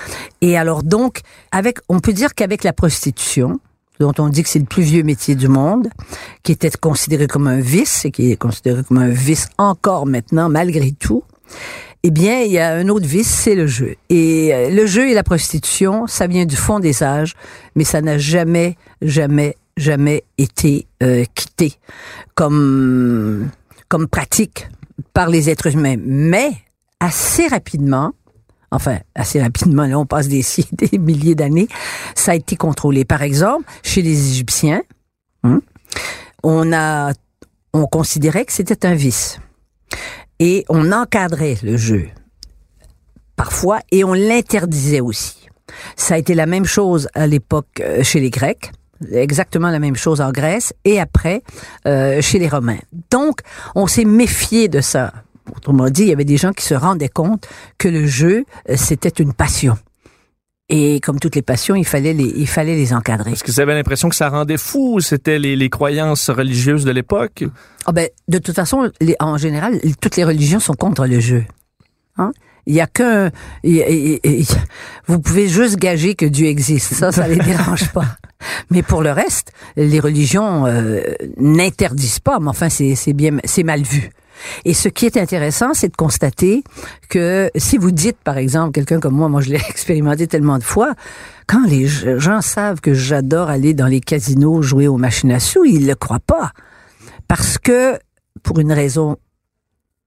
Et 0.40 0.56
alors 0.56 0.82
donc, 0.82 1.20
avec, 1.52 1.78
on 1.88 2.00
peut 2.00 2.12
dire 2.12 2.34
qu'avec 2.34 2.64
la 2.64 2.72
prostitution, 2.72 3.60
dont 3.98 4.14
on 4.18 4.28
dit 4.28 4.42
que 4.42 4.48
c'est 4.48 4.58
le 4.58 4.64
plus 4.64 4.82
vieux 4.82 5.02
métier 5.02 5.34
du 5.34 5.48
monde, 5.48 5.88
qui 6.42 6.52
était 6.52 6.70
considéré 6.70 7.26
comme 7.26 7.46
un 7.46 7.60
vice 7.60 8.04
et 8.04 8.10
qui 8.10 8.32
est 8.32 8.36
considéré 8.36 8.82
comme 8.82 8.98
un 8.98 9.10
vice 9.10 9.48
encore 9.58 10.06
maintenant 10.06 10.48
malgré 10.48 10.92
tout, 10.92 11.22
eh 12.02 12.10
bien, 12.10 12.40
il 12.40 12.52
y 12.52 12.58
a 12.58 12.72
un 12.72 12.88
autre 12.88 13.06
vice, 13.06 13.28
c'est 13.28 13.54
le 13.54 13.66
jeu. 13.66 13.96
Et 14.08 14.54
euh, 14.54 14.70
le 14.70 14.86
jeu 14.86 15.10
et 15.10 15.14
la 15.14 15.22
prostitution, 15.22 16.06
ça 16.06 16.26
vient 16.26 16.46
du 16.46 16.56
fond 16.56 16.80
des 16.80 17.02
âges, 17.02 17.34
mais 17.74 17.84
ça 17.84 18.00
n'a 18.00 18.16
jamais, 18.16 18.76
jamais, 19.02 19.56
jamais 19.76 20.24
été 20.38 20.86
euh, 21.02 21.24
quitté 21.34 21.74
comme 22.34 23.50
comme 23.88 24.06
pratique 24.06 24.68
par 25.12 25.28
les 25.28 25.50
êtres 25.50 25.74
humains. 25.74 25.96
Mais 25.98 26.52
assez 27.00 27.48
rapidement, 27.48 28.12
enfin 28.70 28.98
assez 29.14 29.40
rapidement, 29.40 29.86
là 29.86 29.98
on 29.98 30.06
passe 30.06 30.28
des, 30.28 30.44
des 30.72 30.98
milliers 30.98 31.34
d'années, 31.34 31.68
ça 32.14 32.32
a 32.32 32.34
été 32.34 32.56
contrôlé. 32.56 33.04
Par 33.04 33.22
exemple, 33.22 33.64
chez 33.82 34.02
les 34.02 34.30
Égyptiens, 34.30 34.82
hein, 35.42 35.60
on 36.42 36.72
a, 36.72 37.12
on 37.72 37.86
considérait 37.86 38.44
que 38.44 38.52
c'était 38.52 38.86
un 38.86 38.94
vice 38.94 39.40
et 40.38 40.64
on 40.68 40.92
encadrait 40.92 41.58
le 41.62 41.76
jeu 41.76 42.08
parfois 43.40 43.80
et 43.90 44.04
on 44.04 44.12
l'interdisait 44.12 45.00
aussi. 45.00 45.48
Ça 45.96 46.14
a 46.14 46.18
été 46.18 46.34
la 46.34 46.44
même 46.44 46.66
chose 46.66 47.08
à 47.14 47.26
l'époque 47.26 47.80
euh, 47.80 48.02
chez 48.02 48.20
les 48.20 48.28
Grecs, 48.28 48.70
exactement 49.12 49.70
la 49.70 49.78
même 49.78 49.96
chose 49.96 50.20
en 50.20 50.30
Grèce 50.30 50.74
et 50.84 51.00
après 51.00 51.42
euh, 51.86 52.20
chez 52.20 52.38
les 52.38 52.48
Romains. 52.48 52.80
Donc, 53.10 53.40
on 53.74 53.86
s'est 53.86 54.04
méfié 54.04 54.68
de 54.68 54.82
ça. 54.82 55.14
Autrement 55.56 55.90
dit, 55.90 56.02
il 56.02 56.08
y 56.08 56.12
avait 56.12 56.24
des 56.24 56.36
gens 56.36 56.52
qui 56.52 56.64
se 56.64 56.74
rendaient 56.74 57.08
compte 57.08 57.46
que 57.78 57.88
le 57.88 58.06
jeu, 58.06 58.44
euh, 58.68 58.74
c'était 58.76 59.08
une 59.08 59.32
passion. 59.32 59.76
Et 60.72 61.00
comme 61.00 61.18
toutes 61.18 61.34
les 61.34 61.42
passions, 61.42 61.74
il 61.74 61.84
fallait 61.84 62.12
les, 62.12 62.32
il 62.36 62.46
fallait 62.46 62.76
les 62.76 62.92
encadrer. 62.94 63.32
Est-ce 63.32 63.42
que 63.42 63.50
vous 63.50 63.58
avez 63.60 63.74
l'impression 63.74 64.08
que 64.08 64.14
ça 64.14 64.28
rendait 64.28 64.56
fou? 64.56 64.94
Ou 64.96 65.00
c'était 65.00 65.40
les, 65.40 65.56
les 65.56 65.68
croyances 65.68 66.30
religieuses 66.30 66.84
de 66.84 66.92
l'époque? 66.92 67.44
Ah 67.86 67.92
ben, 67.92 68.08
de 68.28 68.38
toute 68.38 68.54
façon, 68.54 68.88
les- 69.00 69.16
en 69.18 69.36
général, 69.36 69.80
toutes 70.00 70.16
les 70.16 70.22
religions 70.24 70.60
sont 70.60 70.74
contre 70.74 71.06
le 71.06 71.18
jeu. 71.18 71.44
Hein? 72.18 72.30
Il 72.66 72.74
y 72.74 72.80
a 72.80 72.84
a- 72.84 73.30
vous 75.06 75.18
pouvez 75.18 75.48
juste 75.48 75.76
gager 75.76 76.14
que 76.14 76.26
Dieu 76.26 76.46
existe. 76.46 76.94
Ça, 76.94 77.10
ça 77.10 77.26
les 77.26 77.36
dérange 77.38 77.90
pas. 77.92 78.04
Mais 78.70 78.82
pour 78.82 79.02
le 79.02 79.10
reste, 79.10 79.50
les 79.76 79.98
religions 79.98 80.66
euh, 80.66 81.00
n'interdisent 81.36 82.20
pas. 82.20 82.38
Mais 82.38 82.48
enfin, 82.48 82.68
c'est 82.68 82.94
c'est 82.94 83.12
bien, 83.12 83.38
c'est 83.44 83.64
mal 83.64 83.82
vu. 83.82 84.10
Et 84.64 84.74
ce 84.74 84.88
qui 84.88 85.06
est 85.06 85.16
intéressant, 85.16 85.74
c'est 85.74 85.88
de 85.88 85.96
constater 85.96 86.62
que 87.08 87.50
si 87.56 87.78
vous 87.78 87.90
dites, 87.90 88.18
par 88.22 88.38
exemple, 88.38 88.72
quelqu'un 88.72 89.00
comme 89.00 89.14
moi, 89.14 89.28
moi 89.28 89.40
je 89.40 89.50
l'ai 89.50 89.60
expérimenté 89.68 90.26
tellement 90.26 90.58
de 90.58 90.64
fois, 90.64 90.94
quand 91.46 91.66
les 91.66 91.86
gens 91.86 92.40
savent 92.40 92.80
que 92.80 92.94
j'adore 92.94 93.50
aller 93.50 93.74
dans 93.74 93.86
les 93.86 94.00
casinos 94.00 94.62
jouer 94.62 94.88
aux 94.88 94.98
machines 94.98 95.32
à 95.32 95.40
sous, 95.40 95.64
ils 95.64 95.86
le 95.86 95.94
croient 95.94 96.20
pas. 96.20 96.52
Parce 97.28 97.58
que, 97.58 97.98
pour 98.42 98.58
une 98.58 98.72
raison, 98.72 99.16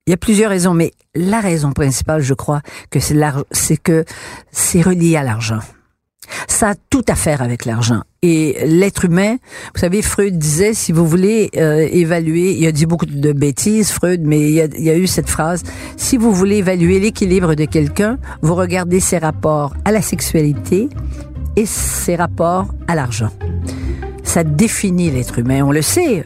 il 0.06 0.12
y 0.12 0.14
a 0.14 0.18
plusieurs 0.18 0.50
raisons, 0.50 0.74
mais 0.74 0.92
la 1.16 1.40
raison 1.40 1.72
principale, 1.72 2.22
je 2.22 2.34
crois, 2.34 2.62
que 2.90 3.00
c'est 3.00 3.18
c'est 3.52 3.78
que 3.78 4.04
c'est 4.52 4.82
relié 4.82 5.16
à 5.16 5.24
l'argent. 5.24 5.60
Ça 6.48 6.70
a 6.72 6.76
tout 6.90 7.04
à 7.08 7.16
faire 7.16 7.42
avec 7.42 7.66
l'argent. 7.66 8.02
Et 8.22 8.58
l'être 8.66 9.06
humain, 9.06 9.34
vous 9.74 9.80
savez, 9.80 10.02
Freud 10.02 10.38
disait, 10.38 10.74
si 10.74 10.92
vous 10.92 11.06
voulez 11.06 11.50
euh, 11.58 11.88
évaluer, 11.92 12.54
il 12.54 12.66
a 12.66 12.72
dit 12.72 12.86
beaucoup 12.86 13.06
de 13.06 13.34
bêtises, 13.34 13.92
Freud, 13.92 14.22
mais 14.24 14.40
il 14.42 14.52
y, 14.52 14.62
a, 14.62 14.68
il 14.78 14.90
a 14.90 14.96
eu 14.96 15.08
cette 15.08 15.30
phrase, 15.30 15.64
si 15.98 16.16
vous 16.18 16.32
voulez 16.32 16.58
évaluer 16.58 17.00
l'équilibre 17.00 17.56
de 17.56 17.66
quelqu'un, 17.66 18.18
vous 18.42 18.56
regardez 18.56 19.00
ses 19.02 19.18
rapports 19.18 19.74
à 19.84 19.92
la 19.92 20.02
sexualité 20.02 20.88
et 21.56 21.66
ses 21.66 22.16
rapports 22.16 22.68
à 22.88 22.96
l'argent 22.96 23.30
ça 24.26 24.44
définit 24.44 25.12
l'être 25.12 25.38
humain. 25.38 25.62
On 25.64 25.72
le 25.72 25.84
sait. 25.84 26.26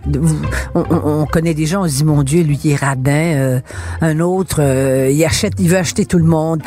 On, 0.76 0.86
on- 0.90 1.22
on 1.24 1.26
connaît 1.26 1.54
des 1.56 1.66
gens, 1.66 1.84
on 1.84 1.90
se 1.90 1.96
dit, 1.98 2.06
mon 2.06 2.24
Dieu, 2.24 2.42
lui, 2.44 2.58
il 2.64 2.72
est 2.72 2.76
radin. 2.76 3.12
euh, 3.12 3.60
un 4.00 4.20
autre, 4.22 4.58
euh, 4.62 5.10
il 5.12 5.26
achète, 5.26 5.54
il 5.60 5.68
veut 5.68 5.78
acheter 5.78 6.06
tout 6.06 6.20
le 6.20 6.24
monde. 6.24 6.62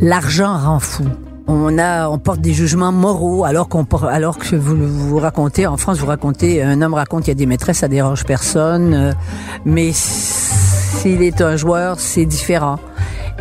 L'argent 0.00 0.56
rend 0.58 0.78
fou. 0.78 1.04
On 1.48 2.18
porte 2.18 2.40
des 2.40 2.52
jugements 2.52 2.92
moraux, 2.92 3.44
alors 3.44 3.68
qu'on, 3.68 3.84
alors 4.08 4.38
que 4.38 4.56
vous, 4.56 4.76
vous 4.76 5.18
racontez, 5.18 5.66
en 5.66 5.76
France, 5.76 5.98
vous 5.98 6.06
racontez, 6.06 6.62
un 6.62 6.82
homme 6.82 6.94
raconte 6.94 7.24
qu'il 7.24 7.30
y 7.30 7.36
a 7.36 7.38
des 7.38 7.46
maîtresses, 7.46 7.78
ça 7.78 7.88
dérange 7.88 8.24
personne, 8.24 8.94
euh, 8.94 9.12
mais 9.64 9.90
s'il 9.92 11.22
est 11.22 11.40
un 11.40 11.56
joueur, 11.56 12.00
c'est 12.00 12.24
différent. 12.24 12.78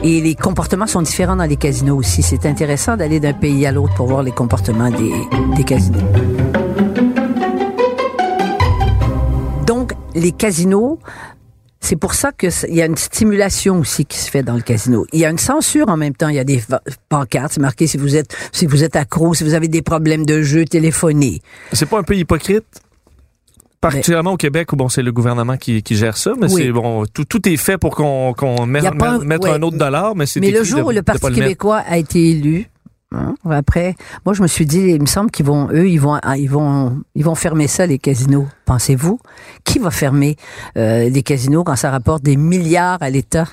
Et 0.04 0.22
les 0.22 0.36
comportements 0.36 0.88
sont 0.88 1.02
différents 1.02 1.36
dans 1.36 1.46
les 1.46 1.56
casinos 1.56 1.96
aussi. 1.96 2.22
C'est 2.22 2.46
intéressant 2.46 2.98
d'aller 2.98 3.20
d'un 3.20 3.34
pays 3.34 3.66
à 3.66 3.72
l'autre 3.72 3.94
pour 3.96 4.08
voir 4.08 4.24
les 4.24 4.32
comportements 4.32 4.90
des, 4.90 5.14
des 5.56 5.64
casinos. 5.64 6.00
Donc, 9.66 9.94
les 10.14 10.32
casinos, 10.32 11.00
c'est 11.86 11.96
pour 11.96 12.14
ça 12.14 12.32
que 12.32 12.48
il 12.68 12.76
y 12.76 12.82
a 12.82 12.86
une 12.86 12.98
stimulation 12.98 13.80
aussi 13.80 14.06
qui 14.06 14.18
se 14.18 14.30
fait 14.30 14.44
dans 14.44 14.56
le 14.56 14.62
casino. 14.62 15.06
Il 15.14 15.20
y 15.20 15.26
a 15.26 15.30
une 15.30 15.38
censure 15.38 15.88
en 15.88 15.98
même 15.98 16.16
temps. 16.16 16.30
Il 16.30 16.36
y 16.36 16.40
a 16.40 16.44
des 16.44 16.62
pancartes, 17.10 17.54
c'est 17.54 17.62
marqué 17.62 17.88
si 17.88 17.98
vous 17.98 18.16
êtes 18.16 18.36
si 18.52 18.66
vous 18.66 18.84
êtes 18.84 18.96
accro, 18.96 19.34
si 19.34 19.44
vous 19.44 19.54
avez 19.54 19.68
des 19.68 19.82
problèmes 19.82 20.26
de 20.26 20.42
jeu, 20.42 20.66
téléphonez. 20.66 21.42
C'est 21.74 21.86
pas 21.88 22.00
un 22.00 22.04
peu 22.04 22.16
hypocrite? 22.16 22.66
Particulièrement 23.82 24.32
au 24.34 24.38
Québec 24.38 24.74
où 24.74 24.76
bon 24.76 24.90
c'est 24.90 25.04
le 25.04 25.12
gouvernement 25.12 25.58
qui, 25.58 25.84
qui 25.84 25.96
gère 25.96 26.18
ça, 26.18 26.34
mais 26.40 26.52
Oui. 26.52 26.64
c'est 26.64 26.72
bon 26.72 27.06
tout, 27.14 27.26
tout 27.26 27.48
est 27.48 27.58
fait 27.58 27.78
pour 27.78 27.96
qu'on 27.96 28.34
mette, 28.66 28.84
un- 28.86 29.20
ouais. 29.20 29.50
un 29.52 29.62
autre 29.62 29.78
dollar, 29.78 30.16
mais 30.16 30.26
c'est 30.26 30.40
Mais 30.40 30.50
le 30.50 30.64
jour 30.64 30.88
où 30.88 30.92
le 30.92 31.04
Parti 31.04 31.28
le 31.28 31.36
québécois 31.36 31.84
a 31.88 31.98
été 31.98 32.32
élu, 32.32 32.68
Hein? 33.12 33.36
Après, 33.50 33.96
moi, 34.26 34.34
je 34.34 34.42
me 34.42 34.48
suis 34.48 34.66
dit, 34.66 34.80
il 34.80 35.02
me 35.02 35.06
semble 35.06 35.32
qu'ils 35.32 35.46
vont, 35.46 35.70
eux, 35.72 35.88
ils 35.90 36.00
vont, 36.00 36.20
ils 36.38 36.50
vont, 36.50 37.02
ils 37.16 37.24
vont 37.24 37.36
fermer 37.36 37.68
ça, 37.68 37.86
les 37.86 38.00
casinos. 38.00 38.48
Pensez-vous? 38.66 39.20
Qui 39.64 39.80
va 39.80 39.92
fermer 39.92 40.36
euh, 40.78 41.10
les 41.10 41.24
casinos 41.24 41.64
quand 41.64 41.76
ça 41.76 41.92
rapporte 41.92 42.24
des 42.24 42.38
milliards 42.38 43.02
à 43.02 43.10
l'État? 43.10 43.48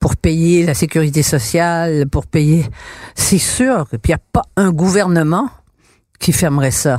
pour 0.00 0.16
payer 0.16 0.64
la 0.64 0.72
sécurité 0.74 1.22
sociale, 1.22 2.08
pour 2.08 2.26
payer? 2.26 2.64
C'est 3.14 3.38
sûr 3.38 3.86
qu'il 3.90 4.00
n'y 4.08 4.14
a 4.14 4.18
pas 4.32 4.44
un 4.56 4.72
gouvernement 4.72 5.50
qui 6.18 6.32
fermerait 6.32 6.70
ça. 6.70 6.98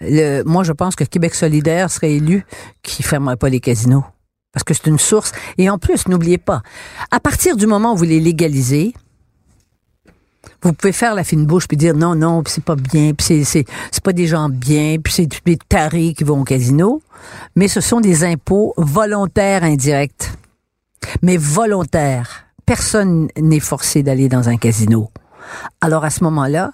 Le, 0.00 0.42
moi, 0.42 0.62
je 0.62 0.72
pense 0.72 0.94
que 0.94 1.04
Québec 1.04 1.34
solidaire 1.34 1.90
serait 1.90 2.12
élu 2.12 2.44
qui 2.82 3.02
fermerait 3.02 3.36
pas 3.36 3.48
les 3.48 3.60
casinos. 3.60 4.04
Parce 4.52 4.62
que 4.62 4.74
c'est 4.74 4.86
une 4.86 4.98
source. 4.98 5.32
Et 5.56 5.70
en 5.70 5.78
plus, 5.78 6.06
n'oubliez 6.06 6.38
pas, 6.38 6.62
à 7.10 7.18
partir 7.18 7.56
du 7.56 7.66
moment 7.66 7.94
où 7.94 7.96
vous 7.96 8.04
les 8.04 8.20
légalisez, 8.20 8.92
vous 10.62 10.72
pouvez 10.72 10.92
faire 10.92 11.14
la 11.14 11.24
fine 11.24 11.46
bouche 11.46 11.68
puis 11.68 11.76
dire 11.76 11.94
non, 11.94 12.14
non, 12.14 12.42
puis 12.42 12.52
c'est 12.52 12.64
pas 12.64 12.76
bien, 12.76 13.12
puis 13.12 13.26
c'est, 13.26 13.44
c'est, 13.44 13.64
c'est 13.90 14.02
pas 14.02 14.12
des 14.12 14.26
gens 14.26 14.48
bien, 14.48 14.96
puis 15.02 15.12
c'est 15.12 15.28
des 15.44 15.58
tarés 15.68 16.14
qui 16.14 16.24
vont 16.24 16.40
au 16.40 16.44
casino. 16.44 17.02
Mais 17.56 17.68
ce 17.68 17.80
sont 17.80 18.00
des 18.00 18.24
impôts 18.24 18.74
volontaires 18.76 19.64
indirects. 19.64 20.30
Mais 21.22 21.36
volontaires. 21.36 22.46
Personne 22.66 23.28
n'est 23.38 23.60
forcé 23.60 24.02
d'aller 24.02 24.28
dans 24.28 24.48
un 24.48 24.56
casino. 24.56 25.10
Alors 25.80 26.04
à 26.04 26.10
ce 26.10 26.24
moment-là, 26.24 26.72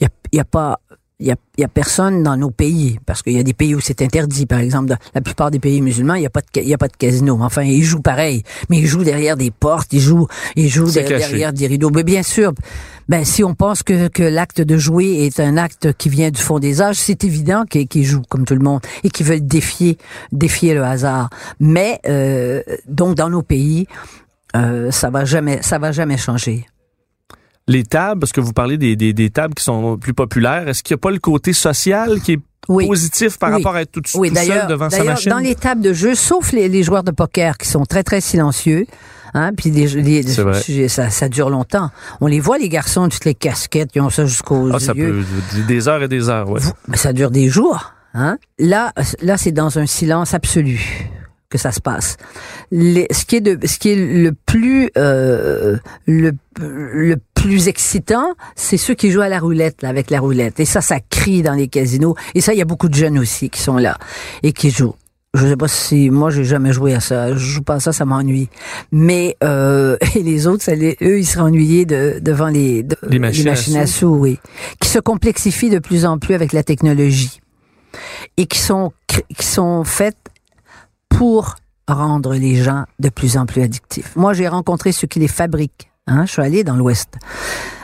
il 0.00 0.08
n'y 0.32 0.40
a, 0.40 0.42
a 0.42 0.44
pas 0.44 0.80
il 1.20 1.26
y 1.26 1.32
a, 1.32 1.36
y 1.56 1.64
a, 1.64 1.68
personne 1.68 2.22
dans 2.22 2.36
nos 2.36 2.50
pays, 2.50 3.00
parce 3.04 3.22
qu'il 3.22 3.32
y 3.32 3.40
a 3.40 3.42
des 3.42 3.52
pays 3.52 3.74
où 3.74 3.80
c'est 3.80 4.02
interdit. 4.02 4.46
Par 4.46 4.60
exemple, 4.60 4.86
dans 4.86 4.96
la 5.14 5.20
plupart 5.20 5.50
des 5.50 5.58
pays 5.58 5.80
musulmans, 5.80 6.14
il 6.14 6.20
n'y 6.20 6.26
a 6.26 6.30
pas 6.30 6.40
de, 6.40 6.46
il 6.60 6.68
y 6.68 6.74
a 6.74 6.78
pas 6.78 6.86
de 6.86 6.96
casino. 6.96 7.38
Enfin, 7.40 7.62
ils 7.62 7.82
jouent 7.82 8.02
pareil, 8.02 8.44
mais 8.68 8.78
ils 8.78 8.86
jouent 8.86 9.02
derrière 9.02 9.36
des 9.36 9.50
portes, 9.50 9.92
ils 9.92 10.00
jouent, 10.00 10.28
ils 10.54 10.68
jouent 10.68 10.90
derrière, 10.90 11.52
des 11.52 11.66
rideaux. 11.66 11.90
Mais 11.90 12.04
bien 12.04 12.22
sûr, 12.22 12.52
ben 13.08 13.24
si 13.24 13.42
on 13.42 13.54
pense 13.54 13.82
que, 13.82 14.08
que 14.08 14.22
l'acte 14.22 14.60
de 14.60 14.76
jouer 14.76 15.26
est 15.26 15.40
un 15.40 15.56
acte 15.56 15.92
qui 15.94 16.08
vient 16.08 16.30
du 16.30 16.40
fond 16.40 16.58
des 16.58 16.82
âges, 16.82 16.96
c'est 16.96 17.24
évident 17.24 17.64
qu'ils 17.64 18.04
jouent 18.04 18.22
comme 18.28 18.44
tout 18.44 18.54
le 18.54 18.60
monde 18.60 18.80
et 19.02 19.10
qu'ils 19.10 19.26
veulent 19.26 19.46
défier, 19.46 19.98
défier 20.32 20.74
le 20.74 20.84
hasard. 20.84 21.30
Mais 21.58 22.00
euh, 22.06 22.62
donc 22.86 23.14
dans 23.14 23.30
nos 23.30 23.42
pays, 23.42 23.86
euh, 24.56 24.90
ça 24.90 25.10
va 25.10 25.24
jamais, 25.24 25.62
ça 25.62 25.78
va 25.78 25.92
jamais 25.92 26.16
changer 26.16 26.66
les 27.68 27.84
tables, 27.84 28.20
parce 28.20 28.32
que 28.32 28.40
vous 28.40 28.52
parlez 28.52 28.78
des, 28.78 28.96
des, 28.96 29.12
des 29.12 29.30
tables 29.30 29.54
qui 29.54 29.62
sont 29.62 29.96
plus 29.98 30.14
populaires, 30.14 30.68
est-ce 30.68 30.82
qu'il 30.82 30.94
n'y 30.94 30.98
a 30.98 31.02
pas 31.02 31.10
le 31.10 31.18
côté 31.18 31.52
social 31.52 32.20
qui 32.20 32.32
est 32.32 32.40
positif 32.66 33.38
par 33.38 33.52
rapport 33.52 33.76
à 33.76 33.82
être 33.82 33.92
tout, 33.92 34.02
oui, 34.14 34.34
seul 34.34 34.66
devant 34.66 34.90
sa 34.90 35.04
machine? 35.04 35.30
Dans 35.30 35.38
les 35.38 35.54
tables 35.54 35.82
de 35.82 35.92
jeu, 35.92 36.14
sauf 36.14 36.52
les, 36.52 36.68
les, 36.68 36.82
joueurs 36.82 37.04
de 37.04 37.12
poker 37.12 37.56
qui 37.58 37.68
sont 37.68 37.84
très, 37.84 38.02
très 38.02 38.20
silencieux, 38.20 38.86
Hein, 39.34 39.52
puis 39.54 39.70
les, 39.70 40.88
ça, 40.88 41.10
ça, 41.10 41.28
dure 41.28 41.50
longtemps. 41.50 41.90
On 42.20 42.26
les 42.26 42.40
voit, 42.40 42.58
les 42.58 42.70
garçons, 42.70 43.08
toutes 43.08 43.26
les 43.26 43.34
casquettes, 43.34 43.90
ils 43.94 44.00
ont 44.00 44.10
ça 44.10 44.24
jusqu'aux 44.24 44.70
ah, 44.72 44.80
ça 44.80 44.94
Peut, 44.94 45.22
des 45.66 45.86
heures 45.86 46.02
et 46.02 46.08
des 46.08 46.28
heures, 46.28 46.48
ouais. 46.48 46.60
Mais 46.88 46.96
ça 46.96 47.12
dure 47.12 47.30
des 47.30 47.48
jours. 47.48 47.92
Hein? 48.14 48.38
Là, 48.58 48.92
là 49.20 49.36
c'est 49.36 49.52
dans 49.52 49.78
un 49.78 49.86
silence 49.86 50.32
absolu 50.32 50.80
que 51.50 51.58
ça 51.58 51.72
se 51.72 51.80
passe. 51.80 52.16
Les, 52.70 53.06
ce 53.10 53.24
qui 53.24 53.36
est 53.36 53.40
de, 53.40 53.66
ce 53.66 53.78
qui 53.78 53.90
est 53.90 53.96
le 53.96 54.32
plus 54.32 54.90
euh, 54.98 55.76
le, 56.06 56.32
le 56.60 57.16
plus 57.38 57.68
excitant, 57.68 58.34
c'est 58.56 58.76
ceux 58.76 58.94
qui 58.94 59.10
jouent 59.10 59.20
à 59.20 59.28
la 59.28 59.38
roulette 59.38 59.82
là, 59.82 59.88
avec 59.88 60.10
la 60.10 60.20
roulette. 60.20 60.60
Et 60.60 60.64
ça, 60.64 60.80
ça 60.80 60.98
crie 61.00 61.42
dans 61.42 61.54
les 61.54 61.68
casinos. 61.68 62.14
Et 62.34 62.40
ça, 62.40 62.52
il 62.52 62.58
y 62.58 62.62
a 62.62 62.64
beaucoup 62.64 62.88
de 62.88 62.94
jeunes 62.94 63.18
aussi 63.18 63.48
qui 63.48 63.60
sont 63.60 63.76
là 63.76 63.96
et 64.42 64.52
qui 64.52 64.70
jouent. 64.70 64.94
Je 65.34 65.46
sais 65.46 65.56
pas 65.56 65.68
si 65.68 66.10
moi 66.10 66.30
j'ai 66.30 66.44
jamais 66.44 66.72
joué 66.72 66.94
à 66.94 67.00
ça. 67.00 67.32
Je 67.34 67.38
joue 67.38 67.62
pas 67.62 67.74
à 67.74 67.80
ça, 67.80 67.92
ça 67.92 68.04
m'ennuie. 68.04 68.48
Mais 68.92 69.36
euh, 69.44 69.96
et 70.16 70.22
les 70.22 70.46
autres, 70.46 70.64
ça 70.64 70.74
eux, 70.74 71.18
ils 71.18 71.26
seraient 71.26 71.44
ennuyés 71.44 71.84
de, 71.84 72.18
devant 72.20 72.48
les, 72.48 72.84
les 73.08 73.18
machines, 73.18 73.76
à, 73.76 73.86
sous, 73.86 74.06
oui, 74.06 74.38
qui 74.80 74.88
se 74.88 74.98
complexifient 74.98 75.70
de 75.70 75.78
plus 75.78 76.06
en 76.06 76.18
plus 76.18 76.34
avec 76.34 76.52
la 76.52 76.62
technologie 76.62 77.40
et 78.36 78.46
qui 78.46 78.58
sont 78.58 78.92
qui 79.06 79.46
sont 79.46 79.84
faites 79.84 80.16
pour 81.08 81.56
rendre 81.86 82.34
les 82.34 82.56
gens 82.56 82.84
de 82.98 83.08
plus 83.08 83.36
en 83.36 83.46
plus 83.46 83.62
addictifs. 83.62 84.14
Moi, 84.16 84.32
j'ai 84.32 84.48
rencontré 84.48 84.92
ceux 84.92 85.06
qui 85.06 85.18
les 85.18 85.28
fabriquent. 85.28 85.87
Hein, 86.08 86.24
je 86.26 86.32
suis 86.32 86.42
allé 86.42 86.64
dans 86.64 86.74
l'Ouest. 86.74 87.14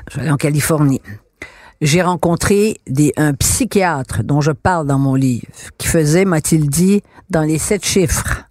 Je 0.08 0.12
suis 0.12 0.20
allé 0.20 0.30
en 0.30 0.36
Californie. 0.36 1.02
J'ai 1.80 2.02
rencontré 2.02 2.80
des, 2.86 3.12
un 3.16 3.34
psychiatre 3.34 4.22
dont 4.22 4.40
je 4.40 4.52
parle 4.52 4.86
dans 4.86 4.98
mon 4.98 5.14
livre, 5.14 5.46
qui 5.76 5.88
faisait, 5.88 6.24
m'a-t-il 6.24 6.70
dit, 6.70 7.02
dans 7.28 7.42
les 7.42 7.58
sept 7.58 7.84
chiffres 7.84 8.44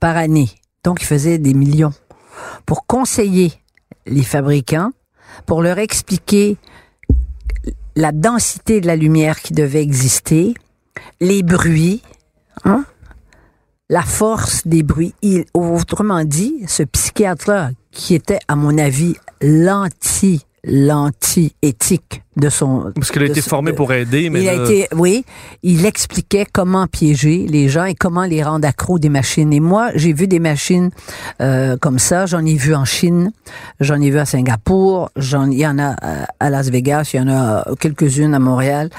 par 0.00 0.16
année. 0.16 0.48
Donc, 0.84 1.02
il 1.02 1.06
faisait 1.06 1.38
des 1.38 1.52
millions 1.52 1.92
pour 2.64 2.86
conseiller 2.86 3.52
les 4.06 4.22
fabricants, 4.22 4.90
pour 5.46 5.62
leur 5.62 5.78
expliquer 5.78 6.56
la 7.96 8.12
densité 8.12 8.80
de 8.80 8.86
la 8.86 8.96
lumière 8.96 9.40
qui 9.40 9.52
devait 9.52 9.82
exister, 9.82 10.54
les 11.20 11.42
bruits, 11.42 12.02
hein, 12.64 12.84
la 13.88 14.02
force 14.02 14.66
des 14.66 14.82
bruits. 14.82 15.14
Il, 15.22 15.44
autrement 15.54 16.24
dit, 16.24 16.64
ce 16.66 16.82
psychiatre-là, 16.82 17.70
qui 17.90 18.14
était, 18.14 18.40
à 18.48 18.56
mon 18.56 18.76
avis, 18.78 19.14
l'anti 19.40 20.44
l'anti-éthique 20.66 22.22
de 22.36 22.48
son... 22.48 22.90
Parce 22.94 23.10
qu'il 23.10 23.22
a 23.22 23.26
été 23.26 23.42
formé 23.42 23.72
pour 23.72 23.92
aider, 23.92 24.30
mais... 24.30 24.42
Il 24.42 24.48
a 24.48 24.54
été, 24.54 24.88
oui, 24.92 25.24
il 25.62 25.84
expliquait 25.84 26.46
comment 26.50 26.86
piéger 26.86 27.46
les 27.46 27.68
gens 27.68 27.84
et 27.84 27.94
comment 27.94 28.24
les 28.24 28.42
rendre 28.42 28.66
accros 28.66 28.98
des 28.98 29.08
machines. 29.10 29.52
Et 29.52 29.60
moi, 29.60 29.90
j'ai 29.94 30.12
vu 30.12 30.26
des 30.26 30.40
machines 30.40 30.90
euh, 31.40 31.76
comme 31.76 31.98
ça. 31.98 32.26
J'en 32.26 32.44
ai 32.44 32.54
vu 32.54 32.74
en 32.74 32.84
Chine, 32.84 33.30
j'en 33.80 34.00
ai 34.00 34.10
vu 34.10 34.18
à 34.18 34.24
Singapour, 34.24 35.10
j'en, 35.16 35.50
il 35.50 35.58
y 35.58 35.66
en 35.66 35.78
a 35.78 35.94
à 36.40 36.50
Las 36.50 36.70
Vegas, 36.70 37.10
il 37.12 37.18
y 37.18 37.20
en 37.20 37.28
a 37.28 37.66
quelques-unes 37.78 38.34
à 38.34 38.38
Montréal. 38.38 38.90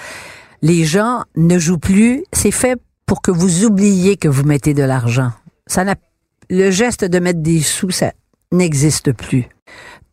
Les 0.62 0.86
gens 0.86 1.24
ne 1.36 1.58
jouent 1.58 1.80
plus. 1.80 2.24
C'est 2.32 2.52
fait 2.52 2.80
pour 3.06 3.22
que 3.22 3.32
vous 3.32 3.66
oubliez 3.66 4.18
que 4.18 4.28
vous 4.28 4.44
mettez 4.44 4.74
de 4.74 4.84
l'argent. 4.84 5.32
Ça 5.68 5.84
n'a, 5.84 5.96
le 6.50 6.72
geste 6.72 7.06
de 7.06 7.20
mettre 7.20 7.42
des 7.42 7.62
sous, 7.62 7.92
ça 7.92 8.14
n'existe 8.52 9.12
plus. 9.12 9.48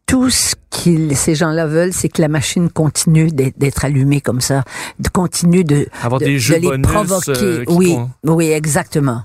Tout 0.06 0.30
ce 0.30 0.54
que 0.70 1.14
ces 1.14 1.34
gens-là 1.34 1.66
veulent, 1.66 1.92
c'est 1.92 2.08
que 2.08 2.20
la 2.20 2.28
machine 2.28 2.70
continue 2.70 3.30
d'être 3.30 3.84
allumée 3.84 4.20
comme 4.20 4.40
ça, 4.40 4.64
de 4.98 5.08
continue 5.08 5.64
de, 5.64 5.88
Avoir 6.02 6.20
des 6.20 6.38
jeux 6.38 6.58
les 6.58 6.78
provoquer. 6.78 7.32
Euh, 7.36 7.64
oui, 7.68 7.96
oui, 8.24 8.50
exactement. 8.50 9.22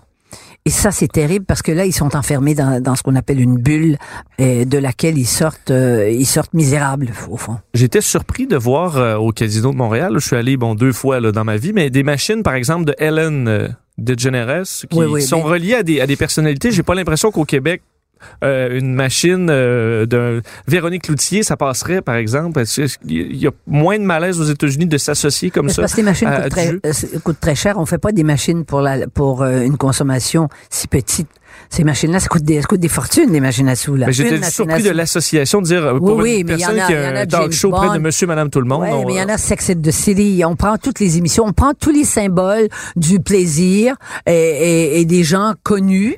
Et 0.68 0.70
ça, 0.70 0.92
c'est 0.92 1.08
terrible 1.08 1.46
parce 1.46 1.62
que 1.62 1.72
là, 1.72 1.86
ils 1.86 1.94
sont 1.94 2.14
enfermés 2.18 2.54
dans, 2.54 2.84
dans 2.84 2.98
ce 2.98 3.02
qu'on 3.02 3.16
appelle 3.16 3.40
une 3.40 3.56
bulle 3.56 3.98
et 4.38 4.66
de 4.66 4.78
laquelle 4.78 5.18
ils 5.18 5.26
sortent, 5.26 5.72
euh, 5.72 6.12
ils 6.12 6.26
sortent 6.26 6.54
misérables, 6.54 7.08
au 7.30 7.38
fond. 7.38 7.58
J'étais 7.74 8.02
surpris 8.02 8.48
de 8.48 8.58
voir 8.58 8.98
euh, 8.98 9.16
au 9.16 9.32
Casino 9.32 9.72
de 9.72 9.78
Montréal, 9.78 10.16
je 10.16 10.28
suis 10.28 10.36
allé 10.36 10.58
bon 10.58 10.76
deux 10.76 10.92
fois 10.92 11.22
là, 11.22 11.32
dans 11.32 11.46
ma 11.46 11.56
vie, 11.56 11.72
mais 11.72 11.90
des 11.90 12.04
machines, 12.04 12.44
par 12.44 12.54
exemple, 12.56 12.84
de 12.84 12.94
Ellen 12.98 13.48
euh, 13.48 13.70
DeGeneres 13.98 14.64
qui, 14.90 15.22
sont 15.22 15.42
reliées 15.42 15.76
à 15.76 15.84
des, 15.84 16.02
à 16.02 16.06
des 16.06 16.18
personnalités. 16.18 16.70
J'ai 16.72 16.84
pas 16.84 16.96
l'impression 16.96 17.32
qu'au 17.32 17.46
Québec, 17.46 17.82
euh, 18.44 18.78
une 18.78 18.94
machine 18.94 19.48
euh, 19.50 20.06
de 20.06 20.42
Véronique 20.68 21.08
Loutier, 21.08 21.44
ça 21.44 21.58
passerait, 21.58 22.02
par 22.02 22.16
exemple? 22.16 22.62
Il 23.06 23.36
y 23.36 23.48
a 23.48 23.52
moins 23.66 23.98
de 23.98 24.04
malaise 24.04 24.40
aux 24.40 24.46
États-Unis 24.46 24.88
de 24.88 24.98
s'associer 24.98 25.50
comme 25.50 25.70
ça? 25.70 25.82
Parce 25.82 25.94
que 25.94 25.98
les 25.98 26.04
machines 26.04 26.30
coûtent, 26.30 26.50
très, 26.50 26.74
euh, 26.74 27.20
coûtent, 27.24 27.40
très, 27.40 27.56
cher. 27.56 27.78
On 27.78 27.86
fait 27.86 27.98
pas 27.98 28.12
des 28.12 28.24
machines 28.24 28.66
pour, 28.66 28.82
la, 28.82 29.08
pour 29.08 29.44
une 29.44 29.78
consommation 29.78 30.50
si 30.70 30.88
petite. 30.88 31.30
Ces 31.70 31.84
machines-là, 31.84 32.20
ça 32.20 32.28
coûte 32.28 32.44
des, 32.44 32.62
ça 32.62 32.68
coûte 32.68 32.80
des 32.80 32.88
fortunes, 32.88 33.32
les 33.32 33.40
machines 33.40 33.68
à 33.68 33.76
sous. 33.76 33.96
Là. 33.96 34.12
J'étais 34.12 34.42
surpris 34.44 34.84
de 34.84 34.92
l'association 34.92 35.62
de 35.62 35.66
dire 35.66 35.96
pour 35.98 36.18
oui, 36.18 36.40
une 36.40 36.48
personne 36.48 36.76
qui 36.88 36.94
a 36.94 37.20
un 37.20 37.26
talk 37.26 37.52
show 37.52 37.72
près 37.72 37.98
de 37.98 38.02
Monsieur, 38.02 38.28
Madame, 38.28 38.50
tout 38.50 38.62
le 38.62 38.68
monde. 38.68 38.84
Oui, 38.84 39.06
mais 39.06 39.14
il 39.14 39.18
y 39.18 39.22
en 39.22 39.30
a 39.30 39.38
Sex 39.38 39.72
and 39.72 39.82
the 39.82 39.92
City. 39.92 40.44
On 40.46 40.56
prend 40.56 40.78
toutes 40.78 41.00
les 41.00 41.18
émissions, 41.18 41.46
on 41.46 41.54
prend 41.54 41.74
tous 41.74 41.92
les 41.92 42.04
symboles 42.04 42.68
du 42.96 43.20
plaisir 43.20 43.96
et, 44.26 44.32
et, 44.32 45.00
et 45.00 45.06
des 45.06 45.24
gens 45.24 45.54
connus 45.64 46.18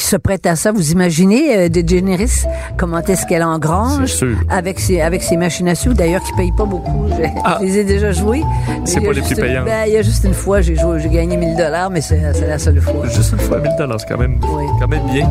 qui 0.00 0.06
se 0.06 0.16
prête 0.16 0.46
à 0.46 0.56
ça. 0.56 0.72
Vous 0.72 0.92
imaginez 0.92 1.56
euh, 1.56 1.68
de 1.68 1.86
Generis? 1.86 2.44
Comment 2.78 3.02
est-ce 3.02 3.26
qu'elle 3.26 3.42
engrange 3.42 4.24
avec 4.48 4.80
ses 4.80 5.02
avec 5.02 5.22
ses 5.22 5.36
machines 5.36 5.68
à 5.68 5.74
sous? 5.74 5.92
D'ailleurs 5.92 6.22
qui 6.22 6.32
payent 6.32 6.54
pas 6.56 6.64
beaucoup. 6.64 7.06
Je, 7.10 7.28
ah. 7.44 7.58
les 7.60 7.76
ai 7.78 7.84
déjà 7.84 8.10
jouées. 8.10 8.42
C'est 8.86 9.00
pas 9.00 9.12
les 9.12 9.20
plus 9.20 9.34
payants. 9.34 9.64
Ben, 9.64 9.84
il 9.86 9.92
y 9.92 9.96
a 9.98 10.02
juste 10.02 10.24
une 10.24 10.32
fois 10.32 10.62
j'ai 10.62 10.74
joué, 10.74 11.00
j'ai 11.00 11.10
gagné 11.10 11.36
1000 11.36 11.54
dollars, 11.54 11.90
mais 11.90 12.00
c'est 12.00 12.18
la 12.18 12.58
seule 12.58 12.80
fois. 12.80 13.06
Juste 13.08 13.32
une 13.32 13.40
fois 13.40 13.60
1000 13.60 13.72
dollars, 13.76 14.00
c'est 14.00 14.08
quand 14.08 14.18
même 14.18 14.40
quand 14.80 14.88
même 14.88 15.06
bien. 15.12 15.28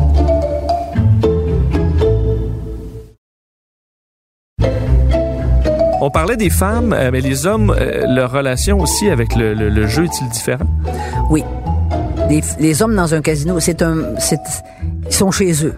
On 6.02 6.10
parlait 6.10 6.36
des 6.36 6.48
femmes, 6.48 6.94
euh, 6.94 7.10
mais 7.12 7.20
les 7.20 7.46
hommes, 7.46 7.74
euh, 7.78 8.06
leur 8.06 8.32
relation 8.32 8.78
aussi 8.78 9.10
avec 9.10 9.34
le, 9.34 9.52
le, 9.52 9.68
le 9.68 9.86
jeu 9.86 10.04
est-il 10.04 10.28
différent? 10.28 10.64
Oui 11.28 11.44
les, 12.58 12.82
hommes 12.82 12.94
dans 12.94 13.14
un 13.14 13.20
casino, 13.20 13.58
c'est 13.60 13.82
un, 13.82 14.18
c'est, 14.18 14.40
ils 15.06 15.14
sont 15.14 15.30
chez 15.30 15.64
eux. 15.64 15.74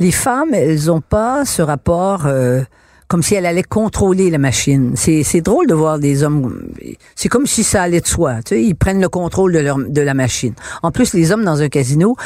Les 0.00 0.10
femmes, 0.10 0.52
elles 0.52 0.90
ont 0.90 1.00
pas 1.00 1.44
ce 1.44 1.62
rapport 1.62 2.26
euh, 2.26 2.62
comme 3.08 3.22
si 3.22 3.34
elles 3.36 3.46
allaient 3.46 3.62
contrôler 3.62 4.30
la 4.30 4.38
machine. 4.38 4.94
C'est, 4.96 5.40
drôle 5.40 5.68
de 5.68 5.74
voir 5.74 5.98
des 5.98 6.24
hommes. 6.24 6.72
C'est 7.14 7.28
comme 7.28 7.46
si 7.46 7.62
ça 7.62 7.82
allait 7.82 8.00
de 8.00 8.06
soi. 8.06 8.42
Tu 8.44 8.56
sais, 8.56 8.62
ils 8.62 8.74
prennent 8.74 9.00
le 9.00 9.08
contrôle 9.08 9.52
de 9.52 9.60
leur 9.60 9.78
de 9.78 10.00
la 10.00 10.14
machine. 10.14 10.54
En 10.82 10.90
plus, 10.90 11.14
les 11.14 11.30
hommes 11.30 11.44
dans 11.44 11.62
un 11.62 11.68
casino, 11.68 12.16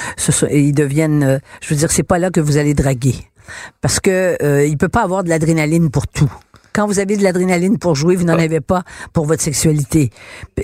ils 0.50 0.72
deviennent. 0.72 1.22
Euh, 1.22 1.38
je 1.60 1.74
veux 1.74 1.78
dire, 1.78 1.90
c'est 1.90 2.02
pas 2.02 2.18
là 2.18 2.30
que 2.30 2.40
vous 2.40 2.56
allez 2.56 2.72
draguer, 2.72 3.16
parce 3.82 4.00
que 4.00 4.36
euh, 4.42 4.64
il 4.64 4.78
peut 4.78 4.88
pas 4.88 5.02
avoir 5.02 5.22
de 5.22 5.28
l'adrénaline 5.28 5.90
pour 5.90 6.06
tout 6.06 6.32
quand 6.80 6.86
vous 6.86 6.98
avez 6.98 7.18
de 7.18 7.22
l'adrénaline 7.22 7.76
pour 7.76 7.94
jouer, 7.94 8.16
vous 8.16 8.24
n'en 8.24 8.38
Ah. 8.38 8.42
avez 8.42 8.60
pas 8.60 8.84
pour 9.12 9.26
votre 9.26 9.42
sexualité. 9.42 10.08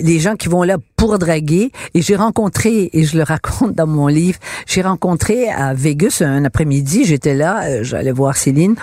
Les 0.00 0.18
gens 0.18 0.34
qui 0.34 0.48
vont 0.48 0.62
là 0.62 0.78
pour 0.96 1.18
draguer, 1.18 1.72
et 1.92 2.00
j'ai 2.00 2.16
rencontré, 2.16 2.88
et 2.94 3.04
je 3.04 3.18
le 3.18 3.22
raconte 3.22 3.74
dans 3.74 3.86
mon 3.86 4.06
livre, 4.06 4.38
j'ai 4.66 4.80
rencontré 4.80 5.50
à 5.50 5.74
Vegas 5.74 6.22
un 6.24 6.46
après-midi, 6.46 7.04
j'étais 7.04 7.34
là, 7.34 7.64
euh, 7.66 7.84
j'allais 7.84 8.12
voir 8.12 8.34
Céline, 8.38 8.76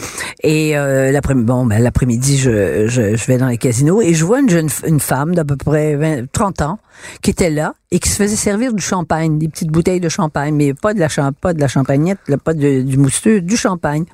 et 0.44 0.78
euh, 0.78 1.12
l'après-midi, 1.12 1.46
bon, 1.48 1.66
ben, 1.66 1.82
l'après-midi, 1.82 2.38
je, 2.38 2.86
je, 2.88 3.16
je 3.16 3.26
vais 3.26 3.40
dans 3.40 3.48
les 3.48 3.58
casinos, 3.58 4.00
et 4.04 4.14
je 4.14 4.24
vois 4.26 4.42
une 4.42 4.50
jeune, 4.50 4.70
une 4.86 5.00
femme 5.00 5.34
d'à 5.34 5.44
peu 5.44 5.56
près 5.56 5.96
20, 5.96 6.32
30 6.32 6.62
ans, 6.62 6.78
qui 7.24 7.32
était 7.32 7.50
là, 7.50 7.74
et 7.90 7.98
qui 7.98 8.10
se 8.10 8.16
faisait 8.18 8.36
servir 8.36 8.74
du 8.76 8.84
champagne, 8.84 9.40
des 9.40 9.48
petites 9.48 9.72
bouteilles 9.72 10.00
de 10.00 10.10
champagne, 10.10 10.54
mais 10.54 10.76
pas 10.76 10.94
de 10.94 11.00
la, 11.00 11.10
champ 11.10 11.32
pas 11.34 11.54
de 11.56 11.60
la 11.60 11.68
champagnette, 11.68 12.20
pas 12.44 12.54
de- 12.54 12.84
du 12.84 12.98
mousseux, 12.98 13.42
du 13.42 13.58
champagne. 13.58 14.06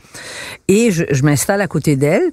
Et 0.70 0.92
je, 0.92 1.04
je 1.12 1.24
m'installe 1.24 1.60
à 1.60 1.68
côté 1.68 1.98
d'elle. 1.98 2.32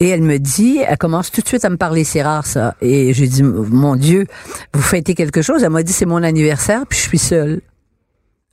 Et 0.00 0.08
elle 0.08 0.22
me 0.22 0.38
dit, 0.38 0.78
elle 0.86 0.96
commence 0.96 1.32
tout 1.32 1.40
de 1.40 1.48
suite 1.48 1.64
à 1.64 1.70
me 1.70 1.76
parler, 1.76 2.04
c'est 2.04 2.22
rare 2.22 2.46
ça. 2.46 2.76
Et 2.80 3.12
j'ai 3.12 3.26
dit, 3.26 3.42
mon 3.42 3.96
Dieu, 3.96 4.26
vous 4.72 4.82
fêtez 4.82 5.14
quelque 5.14 5.42
chose? 5.42 5.64
Elle 5.64 5.70
m'a 5.70 5.82
dit, 5.82 5.92
c'est 5.92 6.06
mon 6.06 6.22
anniversaire, 6.22 6.86
puis 6.88 6.96
je 6.98 7.02
suis 7.02 7.18
seule. 7.18 7.60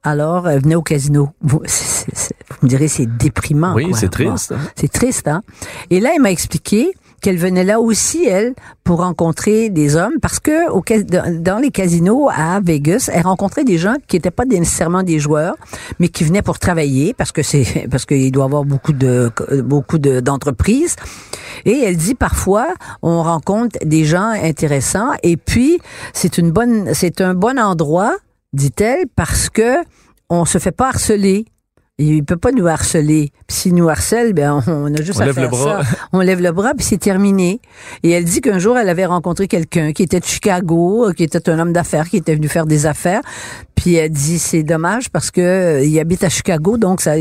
Alors, 0.02 0.44
venait 0.44 0.76
au 0.76 0.82
casino. 0.82 1.30
Vous, 1.42 1.62
me 2.62 2.68
direz, 2.68 2.88
c'est 2.88 3.06
déprimant. 3.06 3.76
Oui, 3.76 3.92
c'est 3.94 4.10
triste. 4.10 4.54
hein. 4.54 4.60
C'est 4.76 4.92
triste, 4.92 5.28
hein? 5.28 5.42
Et 5.92 6.00
là, 6.00 6.12
elle 6.16 6.22
m'a 6.22 6.32
expliqué 6.32 6.92
qu'elle 7.26 7.38
venait 7.40 7.64
là 7.64 7.80
aussi, 7.80 8.24
elle, 8.26 8.54
pour 8.84 9.00
rencontrer 9.00 9.72
des 9.72 9.96
hommes, 9.96 10.20
parce 10.22 10.40
que 10.40 10.70
dans 11.40 11.58
les 11.58 11.72
casinos 11.72 12.30
à 12.32 12.60
Vegas, 12.64 13.10
elle 13.12 13.24
rencontrait 13.24 13.64
des 13.64 13.80
gens 13.80 13.96
qui 14.08 14.16
n'étaient 14.18 14.30
pas 14.30 14.46
nécessairement 14.46 15.02
des 15.02 15.18
joueurs, 15.18 15.56
mais 16.00 16.08
qui 16.10 16.24
venaient 16.24 16.44
pour 16.44 16.60
travailler, 16.60 17.16
parce 17.16 17.32
que 17.32 17.42
c'est 17.42 17.88
parce 17.92 18.06
qu'il 18.06 18.32
doit 18.32 18.44
y 18.44 18.46
avoir 18.46 18.64
beaucoup 18.64 18.94
de 18.94 19.32
beaucoup 19.64 19.98
de- 19.98 20.20
d'entreprises. 20.20 20.96
Et 21.66 21.80
elle 21.86 21.98
dit 21.98 22.14
parfois, 22.14 22.68
on 23.02 23.24
rencontre 23.24 23.80
des 23.84 24.06
gens 24.06 24.30
intéressants, 24.30 25.14
et 25.24 25.36
puis 25.36 25.80
c'est 26.14 26.38
une 26.38 26.52
bonne, 26.52 26.94
c'est 26.94 27.22
un 27.22 27.34
bon 27.34 27.58
endroit, 27.60 28.16
dit-elle, 28.54 29.06
parce 29.16 29.50
que 29.50 29.78
on 30.30 30.46
se 30.46 30.60
fait 30.60 30.72
pas 30.72 30.90
harceler. 30.90 31.46
Il 31.98 32.26
peut 32.26 32.36
pas 32.36 32.52
nous 32.52 32.68
harceler. 32.68 33.32
Puis 33.48 33.56
s'il 33.58 33.76
nous 33.76 33.88
harcèle, 33.88 34.34
ben 34.34 34.62
on 34.68 34.94
a 34.94 35.02
juste 35.02 35.18
On 35.18 35.22
à 35.22 35.26
lève 35.28 35.36
faire 35.36 35.44
le 35.46 35.50
bras. 35.50 35.84
ça. 35.84 35.90
On 36.14 36.20
lève 36.20 36.42
le 36.42 36.52
bras 36.52 36.74
puis 36.76 36.86
c'est 36.86 36.98
terminé. 36.98 37.62
Et 38.04 38.12
elle 38.12 38.26
dit 38.26 38.42
qu'un 38.42 38.60
jour 38.60 38.78
elle 38.78 38.90
avait 38.90 39.06
rencontré 39.06 39.48
quelqu'un 39.48 39.94
qui 39.94 40.04
était 40.04 40.20
de 40.20 40.26
Chicago, 40.26 41.08
euh, 41.08 41.14
qui 41.14 41.24
était 41.24 41.50
un 41.50 41.58
homme 41.58 41.72
d'affaires, 41.72 42.10
qui 42.10 42.18
était 42.18 42.36
venu 42.36 42.50
faire 42.50 42.66
des 42.66 42.86
affaires. 42.86 43.22
Puis 43.76 43.96
elle 43.96 44.10
dit 44.12 44.40
c'est 44.40 44.64
dommage 44.64 45.10
parce 45.10 45.32
que 45.32 45.40
euh, 45.40 45.86
il 45.86 45.98
habite 45.98 46.26
à 46.26 46.30
Chicago, 46.30 46.78
donc 46.78 47.00
ça, 47.00 47.14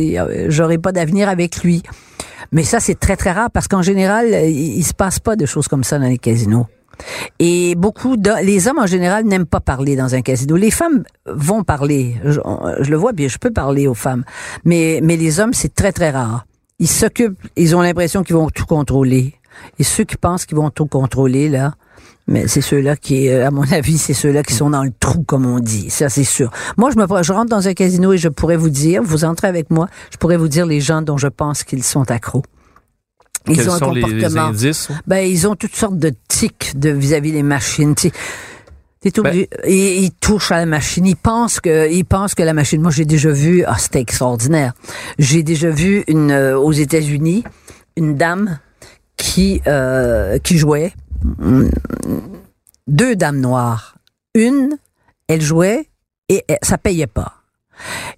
j'aurais 0.49 0.79
pas 0.79 0.91
d'avenir 0.91 1.29
avec 1.29 1.63
lui. 1.63 1.85
Mais 2.51 2.65
ça 2.65 2.81
c'est 2.81 2.99
très 2.99 3.17
très 3.17 3.31
rare 3.31 3.53
parce 3.53 3.69
qu'en 3.69 3.83
général 3.83 4.35
euh, 4.35 4.49
il, 4.49 4.79
il 4.79 4.85
se 4.85 4.93
passe 4.95 5.21
pas 5.21 5.37
de 5.37 5.47
choses 5.47 5.69
comme 5.69 5.85
ça 5.85 6.01
dans 6.01 6.09
les 6.09 6.19
casinos. 6.19 6.67
Et 7.39 7.75
beaucoup 7.75 8.17
les 8.43 8.69
hommes 8.69 8.79
en 8.79 8.87
général 8.87 9.25
n'aiment 9.25 9.47
pas 9.47 9.61
parler 9.61 9.97
dans 9.97 10.15
un 10.15 10.23
casino. 10.23 10.57
Les 10.57 10.71
femmes 10.71 11.05
vont 11.27 11.65
parler. 11.65 12.17
Je, 12.25 12.41
je 12.81 12.91
le 12.91 12.97
vois 12.97 13.13
bien, 13.13 13.29
je 13.29 13.39
peux 13.39 13.51
parler 13.51 13.87
aux 13.87 13.95
femmes. 13.95 14.25
Mais, 14.65 15.01
mais 15.03 15.17
les 15.17 15.41
hommes, 15.41 15.53
c'est 15.53 15.75
très, 15.75 15.93
très 15.93 16.11
rare. 16.11 16.47
Ils 16.79 16.89
s'occupent, 16.89 17.39
ils 17.57 17.77
ont 17.77 17.81
l'impression 17.81 18.23
qu'ils 18.23 18.37
vont 18.37 18.51
tout 18.51 18.67
contrôler. 18.67 19.35
Et 19.79 19.85
ceux 19.85 20.05
qui 20.05 20.17
pensent 20.17 20.47
qu'ils 20.47 20.57
vont 20.57 20.71
tout 20.71 20.87
contrôler, 20.87 21.49
là, 21.49 21.75
mais 22.27 22.49
c'est 22.49 22.61
ceux-là 22.61 22.97
qui, 22.97 23.29
euh, 23.29 23.47
à 23.47 23.51
mon 23.51 23.63
avis, 23.73 23.99
c'est 23.99 24.15
ceux-là 24.15 24.43
qui 24.43 24.55
sont 24.55 24.71
dans 24.71 24.83
le 24.83 24.93
trou, 24.99 25.23
comme 25.23 25.47
on 25.47 25.61
dit. 25.61 25.91
Ça, 25.91 26.09
c'est 26.09 26.25
sûr. 26.25 26.51
Moi, 26.77 26.91
je 26.91 26.99
me, 26.99 27.23
je 27.23 27.33
rentre 27.33 27.51
dans 27.51 27.69
un 27.69 27.75
casino 27.75 28.13
et 28.13 28.19
je 28.19 28.29
pourrais 28.29 28.57
vous 28.57 28.71
dire, 28.71 29.03
vous 29.03 29.25
entrez 29.25 29.49
avec 29.49 29.71
moi, 29.71 29.89
je 30.11 30.17
pourrais 30.17 30.37
vous 30.37 30.49
dire 30.49 30.67
les 30.67 30.81
gens 30.81 31.03
dont 31.03 31.19
je 31.19 31.29
pense 31.29 31.65
qu'ils 31.65 31.85
sont 31.85 32.11
accros. 32.11 32.43
Ils 33.49 33.57
Quels 33.57 33.71
ont 33.71 33.75
un 33.75 33.79
sont 33.79 33.91
les, 33.93 34.01
les 34.03 34.11
comportement. 34.23 34.47
indices? 34.47 34.89
Ben, 35.07 35.19
ils 35.19 35.47
ont 35.47 35.55
toutes 35.55 35.75
sortes 35.77 35.99
de 35.99 36.13
tics 36.29 36.79
de 36.79 36.91
vis-à-vis 36.91 37.33
des 37.33 37.43
machines. 37.43 37.95
Tu 37.95 38.09
sais, 38.09 38.15
t'es 39.11 39.19
obligé- 39.21 39.49
ils, 39.67 40.05
ils 40.05 40.11
touchent 40.13 40.51
à 40.53 40.57
la 40.57 40.67
machine. 40.67 41.05
Ils 41.05 41.17
pensent 41.17 41.61
que, 41.61 41.91
ils 41.91 42.05
pensent 42.07 42.35
que 42.35 42.43
la 42.43 42.55
machine. 42.55 42.81
Moi, 42.81 42.91
j'ai 42.91 43.05
déjà 43.05 43.31
vu. 43.31 43.63
Ah, 43.67 43.77
c'était 43.79 44.01
extraordinaire. 44.01 44.73
J'ai 45.19 45.43
déjà 45.43 45.69
vu 45.71 46.05
une 46.09 46.31
euh, 46.31 46.59
aux 46.59 46.73
États-Unis 46.73 47.45
une 47.97 48.17
dame 48.17 48.59
qui 49.19 49.61
euh, 49.67 50.39
qui 50.39 50.57
jouait. 50.59 50.93
Hum, 51.43 51.71
Deux 52.87 53.15
dames 53.17 53.41
noires. 53.41 53.97
Une, 54.35 54.71
elle 55.29 55.41
jouait 55.43 55.89
et 56.29 56.45
elle- 56.49 56.59
ça 56.63 56.79
payait 56.79 57.07
pas. 57.07 57.35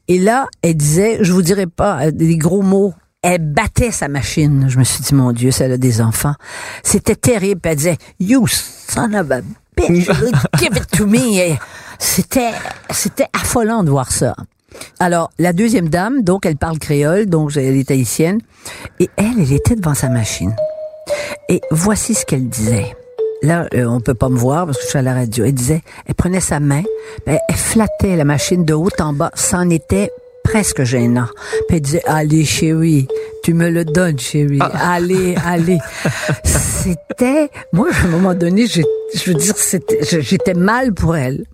Et 0.08 0.18
là, 0.18 0.46
elle 0.62 0.76
disait, 0.76 1.18
je 1.20 1.32
vous 1.32 1.42
dirai 1.42 1.66
pas 1.66 2.06
euh, 2.06 2.10
des 2.10 2.36
gros 2.36 2.62
mots. 2.62 2.94
Elle 3.28 3.40
battait 3.40 3.90
sa 3.90 4.06
machine. 4.06 4.66
Je 4.68 4.78
me 4.78 4.84
suis 4.84 5.02
dit, 5.02 5.12
mon 5.12 5.32
Dieu, 5.32 5.50
a 5.60 5.76
des 5.76 6.00
enfants. 6.00 6.34
C'était 6.84 7.16
terrible. 7.16 7.60
Elle 7.64 7.76
disait, 7.76 7.98
you 8.20 8.46
son 8.46 9.14
of 9.14 9.32
a 9.32 9.40
bitch, 9.76 10.08
give 10.58 10.76
it 10.76 10.86
to 10.92 11.06
me. 11.06 11.56
C'était, 11.98 12.52
c'était 12.90 13.26
affolant 13.32 13.82
de 13.82 13.90
voir 13.90 14.12
ça. 14.12 14.36
Alors, 15.00 15.32
la 15.40 15.52
deuxième 15.52 15.88
dame, 15.88 16.22
donc, 16.22 16.46
elle 16.46 16.56
parle 16.56 16.78
créole, 16.78 17.26
donc 17.26 17.56
elle 17.56 17.74
est 17.74 17.90
haïtienne. 17.90 18.40
Et 19.00 19.10
elle, 19.16 19.40
elle 19.40 19.52
était 19.52 19.74
devant 19.74 19.94
sa 19.94 20.08
machine. 20.08 20.54
Et 21.48 21.60
voici 21.72 22.14
ce 22.14 22.24
qu'elle 22.24 22.48
disait. 22.48 22.94
Là, 23.42 23.66
euh, 23.74 23.86
on 23.86 24.00
peut 24.00 24.14
pas 24.14 24.28
me 24.28 24.38
voir 24.38 24.66
parce 24.66 24.78
que 24.78 24.84
je 24.84 24.88
suis 24.88 24.98
à 25.00 25.02
la 25.02 25.14
radio. 25.14 25.44
Elle 25.44 25.52
disait, 25.52 25.82
elle 26.06 26.14
prenait 26.14 26.40
sa 26.40 26.60
main, 26.60 26.84
ben, 27.26 27.38
elle 27.48 27.56
flattait 27.56 28.14
la 28.14 28.24
machine 28.24 28.64
de 28.64 28.72
haut 28.72 28.88
en 29.00 29.12
bas. 29.12 29.32
C'en 29.34 29.68
était 29.68 30.12
presque 30.46 30.84
gênant. 30.84 31.26
Puis 31.68 31.76
elle 31.76 31.80
disait, 31.80 32.02
allez 32.06 32.44
chérie, 32.44 33.08
tu 33.42 33.52
me 33.54 33.68
le 33.68 33.84
donnes 33.84 34.18
chérie. 34.18 34.58
Allez, 34.74 35.34
allez. 35.44 35.78
C'était, 36.44 37.50
moi, 37.72 37.88
à 37.92 38.04
un 38.04 38.08
moment 38.08 38.34
donné, 38.34 38.66
je 38.66 38.82
veux 39.30 39.34
dire, 39.34 39.54
j'étais 40.20 40.54
mal 40.54 40.94
pour 40.94 41.16
elle. 41.16 41.44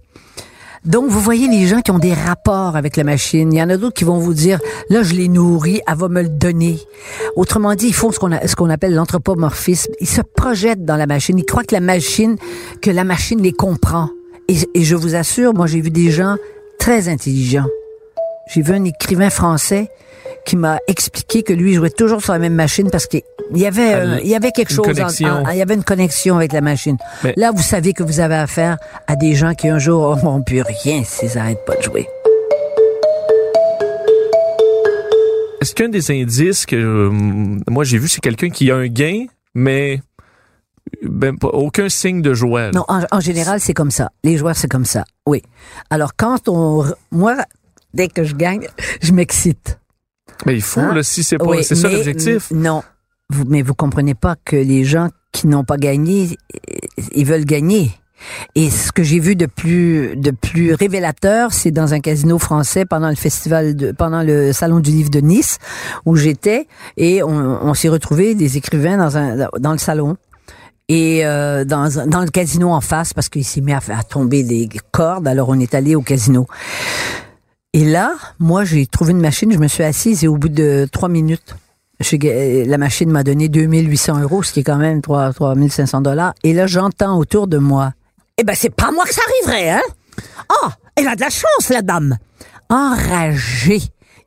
Donc, 0.84 1.08
vous 1.08 1.20
voyez 1.20 1.46
les 1.46 1.68
gens 1.68 1.80
qui 1.80 1.92
ont 1.92 2.00
des 2.00 2.12
rapports 2.12 2.74
avec 2.76 2.96
la 2.96 3.04
machine. 3.04 3.52
Il 3.52 3.58
y 3.58 3.62
en 3.62 3.70
a 3.70 3.76
d'autres 3.76 3.94
qui 3.94 4.02
vont 4.02 4.18
vous 4.18 4.34
dire, 4.34 4.58
là, 4.90 5.04
je 5.04 5.14
l'ai 5.14 5.28
nourri, 5.28 5.80
elle 5.86 5.96
va 5.96 6.08
me 6.08 6.22
le 6.22 6.28
donner. 6.28 6.80
Autrement 7.36 7.74
dit, 7.76 7.86
ils 7.86 7.94
font 7.94 8.10
ce 8.10 8.18
qu'on 8.18 8.32
a- 8.32 8.48
ce 8.48 8.56
qu'on 8.56 8.68
appelle 8.68 8.92
l'anthropomorphisme. 8.94 9.92
Ils 10.00 10.08
se 10.08 10.22
projettent 10.22 10.84
dans 10.84 10.96
la 10.96 11.06
machine. 11.06 11.38
Ils 11.38 11.44
croient 11.44 11.62
que 11.62 11.74
la 11.74 11.80
machine, 11.80 12.36
que 12.80 12.90
la 12.90 13.04
machine 13.04 13.40
les 13.40 13.52
comprend. 13.52 14.08
Et, 14.48 14.56
et 14.74 14.82
je 14.82 14.96
vous 14.96 15.14
assure, 15.14 15.54
moi, 15.54 15.68
j'ai 15.68 15.80
vu 15.80 15.90
des 15.90 16.10
gens 16.10 16.36
très 16.80 17.08
intelligents. 17.08 17.66
J'ai 18.48 18.62
vu 18.62 18.72
un 18.74 18.84
écrivain 18.84 19.30
français 19.30 19.88
qui 20.44 20.56
m'a 20.56 20.78
expliqué 20.88 21.42
que 21.42 21.52
lui 21.52 21.74
jouait 21.74 21.90
toujours 21.90 22.22
sur 22.22 22.32
la 22.32 22.38
même 22.38 22.54
machine 22.54 22.90
parce 22.90 23.06
qu'il 23.06 23.22
y 23.54 23.66
avait, 23.66 23.94
euh, 23.94 24.18
il 24.22 24.28
y 24.28 24.34
avait 24.34 24.50
quelque 24.50 24.72
chose, 24.72 24.86
en- 25.24 25.50
il 25.50 25.56
y 25.56 25.62
avait 25.62 25.74
une 25.74 25.84
connexion 25.84 26.36
avec 26.36 26.52
la 26.52 26.60
machine. 26.60 26.96
Mais- 27.22 27.34
Là, 27.36 27.52
vous 27.54 27.62
savez 27.62 27.92
que 27.92 28.02
vous 28.02 28.20
avez 28.20 28.34
affaire 28.34 28.76
à 29.06 29.14
des 29.16 29.34
gens 29.34 29.54
qui 29.54 29.68
un 29.68 29.78
jour 29.78 30.16
n'ont 30.24 30.42
plus 30.42 30.62
rien 30.62 31.02
s'ils 31.04 31.34
n'arrêtent 31.36 31.64
pas 31.64 31.76
de 31.76 31.82
jouer. 31.82 32.08
Est-ce 35.60 35.74
qu'un 35.76 35.88
des 35.88 36.10
indices 36.10 36.66
que 36.66 36.74
euh, 36.74 37.10
moi 37.70 37.84
j'ai 37.84 37.98
vu, 37.98 38.08
c'est 38.08 38.20
quelqu'un 38.20 38.50
qui 38.50 38.70
a 38.72 38.76
un 38.76 38.88
gain, 38.88 39.26
mais 39.54 40.00
ben, 41.02 41.36
aucun 41.42 41.88
signe 41.88 42.20
de 42.20 42.34
joie. 42.34 42.62
là? 42.62 42.70
Non, 42.74 42.84
en, 42.88 43.02
en 43.12 43.20
général, 43.20 43.60
c'est 43.60 43.72
comme 43.74 43.92
ça. 43.92 44.10
Les 44.24 44.36
joueurs, 44.36 44.56
c'est 44.56 44.66
comme 44.68 44.84
ça. 44.84 45.04
Oui. 45.24 45.40
Alors, 45.88 46.16
quand 46.16 46.48
on, 46.48 46.84
moi, 47.12 47.36
dès 47.94 48.08
que 48.08 48.24
je 48.24 48.34
gagne, 48.34 48.66
je 49.02 49.12
m'excite. 49.12 49.78
Mais 50.46 50.54
il 50.54 50.62
faut, 50.62 50.80
Hein? 50.80 50.94
là, 50.94 51.02
si 51.02 51.22
c'est 51.22 51.38
pas, 51.38 51.44
Oui, 51.44 51.62
c'est 51.64 51.74
ça 51.74 51.88
l'objectif. 51.88 52.50
Non. 52.50 52.82
Vous, 53.30 53.44
mais 53.46 53.62
vous 53.62 53.74
comprenez 53.74 54.14
pas 54.14 54.36
que 54.44 54.56
les 54.56 54.84
gens 54.84 55.08
qui 55.32 55.46
n'ont 55.46 55.64
pas 55.64 55.76
gagné, 55.78 56.36
euh, 56.54 56.76
ils 57.14 57.24
veulent 57.24 57.44
gagner. 57.46 57.90
Et 58.54 58.70
ce 58.70 58.92
que 58.92 59.02
j'ai 59.02 59.18
vu 59.18 59.34
de 59.34 59.46
plus 59.46 60.14
de 60.16 60.30
plus 60.30 60.74
révélateur, 60.74 61.52
c'est 61.52 61.72
dans 61.72 61.92
un 61.92 61.98
casino 61.98 62.38
français 62.38 62.84
pendant 62.84 63.08
le 63.08 63.16
festival 63.16 63.74
de 63.74 63.90
pendant 63.90 64.22
le 64.22 64.52
salon 64.52 64.78
du 64.78 64.90
livre 64.92 65.10
de 65.10 65.18
Nice 65.20 65.58
où 66.06 66.14
j'étais 66.14 66.68
et 66.96 67.22
on, 67.24 67.28
on 67.30 67.74
s'est 67.74 67.88
retrouvés 67.88 68.36
des 68.36 68.56
écrivains 68.56 68.96
dans 68.96 69.16
un 69.16 69.48
dans 69.58 69.72
le 69.72 69.78
salon 69.78 70.16
et 70.88 71.26
euh, 71.26 71.64
dans 71.64 71.88
dans 72.06 72.20
le 72.20 72.30
casino 72.30 72.70
en 72.70 72.80
face 72.80 73.12
parce 73.12 73.28
qu'il 73.28 73.44
s'est 73.44 73.60
mis 73.60 73.72
à, 73.72 73.80
à 73.88 74.04
tomber 74.04 74.44
des 74.44 74.68
cordes. 74.92 75.26
Alors 75.26 75.48
on 75.48 75.58
est 75.58 75.74
allé 75.74 75.96
au 75.96 76.02
casino. 76.02 76.46
Et 77.74 77.84
là, 77.84 78.14
moi, 78.38 78.64
j'ai 78.64 78.86
trouvé 78.86 79.12
une 79.12 79.20
machine, 79.20 79.50
je 79.50 79.58
me 79.58 79.66
suis 79.66 79.82
assise 79.82 80.24
et 80.24 80.28
au 80.28 80.36
bout 80.36 80.50
de 80.50 80.86
trois 80.92 81.08
minutes, 81.08 81.56
la 82.00 82.78
machine 82.78 83.10
m'a 83.10 83.22
donné 83.22 83.48
2800 83.48 84.20
euros, 84.20 84.42
ce 84.42 84.52
qui 84.52 84.60
est 84.60 84.64
quand 84.64 84.76
même 84.76 85.00
3, 85.00 85.32
3500 85.32 86.02
dollars. 86.02 86.34
Et 86.42 86.52
là, 86.52 86.66
j'entends 86.66 87.16
autour 87.18 87.46
de 87.46 87.58
moi, 87.58 87.92
eh 88.38 88.44
ben, 88.44 88.54
c'est 88.54 88.74
pas 88.74 88.90
moi 88.90 89.04
que 89.04 89.14
ça 89.14 89.22
arriverait, 89.26 89.70
hein? 89.70 89.82
Ah, 90.48 90.72
elle 90.96 91.08
a 91.08 91.14
de 91.14 91.20
la 91.20 91.30
chance, 91.30 91.68
la 91.70 91.82
dame. 91.82 92.18
Enragé. 92.68 93.80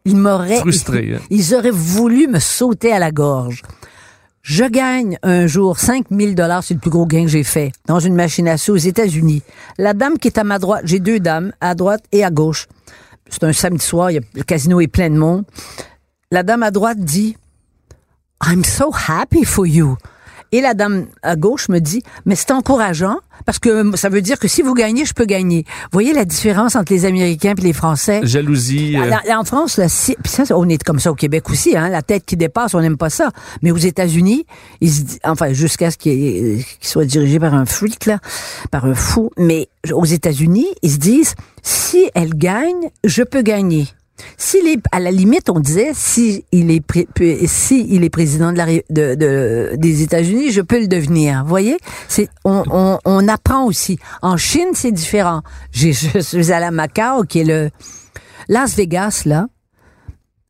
Il 0.05 0.15
m'aurait... 0.17 0.59
Frustré, 0.59 1.15
hein. 1.15 1.19
Ils 1.29 1.53
auraient 1.55 1.71
voulu 1.71 2.27
me 2.27 2.39
sauter 2.39 2.91
à 2.91 2.99
la 2.99 3.11
gorge. 3.11 3.61
Je 4.41 4.63
gagne 4.63 5.17
un 5.23 5.47
jour 5.47 5.79
5000 5.79 6.35
dollars, 6.35 6.63
c'est 6.63 6.75
le 6.75 6.79
plus 6.79 6.91
gros 6.91 7.07
gain 7.07 7.23
que 7.23 7.29
j'ai 7.29 7.43
fait, 7.43 7.71
dans 7.87 7.99
une 7.99 8.13
machine 8.13 8.47
à 8.47 8.57
sous 8.57 8.73
aux 8.73 8.77
États-Unis. 8.77 9.41
La 9.79 9.93
dame 9.93 10.19
qui 10.19 10.27
est 10.27 10.37
à 10.37 10.43
ma 10.43 10.59
droite, 10.59 10.83
j'ai 10.85 10.99
deux 10.99 11.19
dames, 11.19 11.51
à 11.61 11.73
droite 11.73 12.03
et 12.11 12.23
à 12.23 12.29
gauche. 12.29 12.67
C'est 13.29 13.43
un 13.43 13.53
samedi 13.53 13.83
soir, 13.83 14.09
le 14.11 14.43
casino 14.43 14.79
est 14.79 14.87
plein 14.87 15.09
de 15.09 15.15
monde. 15.15 15.45
La 16.31 16.43
dame 16.43 16.63
à 16.63 16.71
droite 16.71 16.99
dit, 16.99 17.35
I'm 18.43 18.63
so 18.63 18.91
happy 18.93 19.43
for 19.43 19.65
you. 19.65 19.97
Et 20.55 20.61
la 20.61 20.73
dame 20.73 21.07
à 21.21 21.35
gauche 21.35 21.67
me 21.67 21.79
dit, 21.79 22.01
mais 22.25 22.35
c'est 22.35 22.51
encourageant 22.51 23.17
parce 23.45 23.59
que 23.59 23.93
ça 23.97 24.07
veut 24.07 24.21
dire 24.21 24.39
que 24.39 24.47
si 24.47 24.61
vous 24.61 24.73
gagnez, 24.73 25.03
je 25.03 25.13
peux 25.13 25.25
gagner. 25.25 25.65
Vous 25.67 25.89
voyez 25.91 26.13
la 26.13 26.23
différence 26.23 26.77
entre 26.77 26.93
les 26.93 27.03
Américains 27.03 27.53
et 27.57 27.61
les 27.61 27.73
Français? 27.73 28.21
Jalousie. 28.23 28.95
Euh, 28.97 29.33
En 29.35 29.43
France, 29.43 29.75
là, 29.75 29.89
si- 29.89 30.15
puis 30.23 30.31
ça, 30.31 30.43
on 30.55 30.69
est 30.69 30.81
comme 30.81 30.99
ça 30.99 31.11
au 31.11 31.15
Québec 31.15 31.49
aussi, 31.49 31.75
hein, 31.75 31.89
la 31.89 32.01
tête 32.01 32.23
qui 32.25 32.37
dépasse, 32.37 32.73
on 32.73 32.79
n'aime 32.79 32.95
pas 32.95 33.09
ça. 33.09 33.31
Mais 33.63 33.71
aux 33.71 33.77
États-Unis, 33.77 34.45
ils 34.79 34.89
se 34.91 35.01
enfin 35.25 35.51
jusqu'à 35.51 35.91
ce 35.91 35.97
qu'il 35.97 36.63
qu'il 36.79 36.87
soit 36.87 37.03
dirigé 37.05 37.37
par 37.37 37.53
un 37.53 37.65
freak 37.65 38.05
là, 38.05 38.19
par 38.71 38.85
un 38.85 38.95
fou. 38.95 39.31
Mais 39.37 39.67
aux 39.91 40.05
États-Unis, 40.05 40.67
ils 40.83 40.91
se 40.91 40.97
disent 40.97 41.35
si 41.63 42.09
elle 42.15 42.33
gagne, 42.33 42.89
je 43.03 43.23
peux 43.23 43.41
gagner. 43.41 43.87
S'il 44.37 44.67
est, 44.67 44.79
à 44.91 44.99
la 44.99 45.11
limite, 45.11 45.49
on 45.49 45.59
disait, 45.59 45.91
si 45.93 46.45
il 46.51 46.71
est, 46.71 46.79
pré- 46.79 47.07
si 47.47 47.85
il 47.89 48.03
est 48.03 48.09
président 48.09 48.51
de 48.53 48.57
la, 48.57 48.65
ré- 48.65 48.85
de, 48.89 49.15
de- 49.15 49.71
des 49.75 50.01
États-Unis, 50.03 50.51
je 50.51 50.61
peux 50.61 50.79
le 50.79 50.87
devenir. 50.87 51.43
Vous 51.43 51.49
voyez, 51.49 51.77
c'est, 52.07 52.29
on, 52.45 52.63
on, 52.71 52.97
on 53.03 53.27
apprend 53.27 53.65
aussi. 53.65 53.99
En 54.21 54.37
Chine, 54.37 54.69
c'est 54.73 54.91
différent. 54.93 55.41
J'ai, 55.71 55.91
je 55.93 56.19
suis 56.19 56.51
allée 56.53 56.65
à 56.65 56.71
Macao, 56.71 57.23
qui 57.23 57.39
est 57.39 57.43
le 57.43 57.69
Las 58.47 58.75
Vegas, 58.75 59.23
là. 59.25 59.47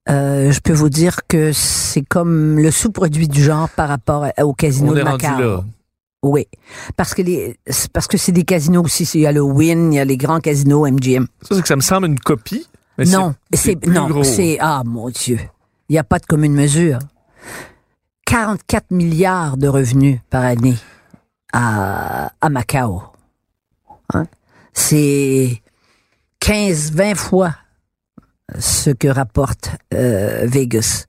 euh, 0.10 0.52
je 0.52 0.60
peux 0.60 0.74
vous 0.74 0.90
dire 0.90 1.22
que 1.28 1.52
c'est 1.52 2.04
comme 2.04 2.60
le 2.60 2.70
sous-produit 2.70 3.28
du 3.28 3.42
genre 3.44 3.70
par 3.70 3.90
rapport 3.90 4.26
au 4.44 4.54
casino 4.54 4.92
on 4.92 4.94
de 4.94 5.02
rendu 5.02 5.26
Macao. 5.26 5.40
là. 5.42 5.64
Oui, 6.22 6.48
parce 6.98 7.14
que 7.14 7.22
les, 7.22 7.58
parce 7.94 8.08
que 8.08 8.18
c'est 8.18 8.32
des 8.32 8.44
casinos 8.46 8.84
aussi. 8.84 9.08
Il 9.14 9.22
y 9.22 9.28
a 9.28 9.32
le 9.32 9.42
Wynn, 9.42 9.94
il 9.94 9.96
y 9.98 10.00
a 10.00 10.06
les 10.06 10.18
grands 10.18 10.40
casinos 10.40 10.88
MGM. 10.88 11.28
Ça, 11.44 11.56
c'est 11.56 11.62
que 11.62 11.68
ça 11.68 11.76
me 11.76 11.82
semble 11.82 12.08
une 12.08 12.20
copie. 12.20 12.68
Mais 12.98 13.06
non, 13.06 13.36
c'est 13.54 13.86
non, 13.88 14.24
c'est 14.24 14.58
ah 14.60 14.84
mon 14.86 15.10
Dieu, 15.10 15.40
il 15.90 15.94
n'y 15.94 15.98
a 16.00 16.04
pas 16.04 16.20
de 16.20 16.26
commune 16.26 16.54
mesure. 16.54 17.00
44 18.26 18.92
milliards 18.92 19.58
de 19.58 19.68
revenus 19.68 20.20
par 20.30 20.44
année 20.44 20.76
à, 21.54 22.32
à 22.42 22.50
Macao. 22.50 23.04
Hein? 24.14 24.26
C'est 24.74 25.62
15-20 26.42 27.16
fois 27.16 27.56
ce 28.60 28.90
que 28.90 29.08
rapporte 29.08 29.72
euh, 29.94 30.46
Vegas. 30.46 31.06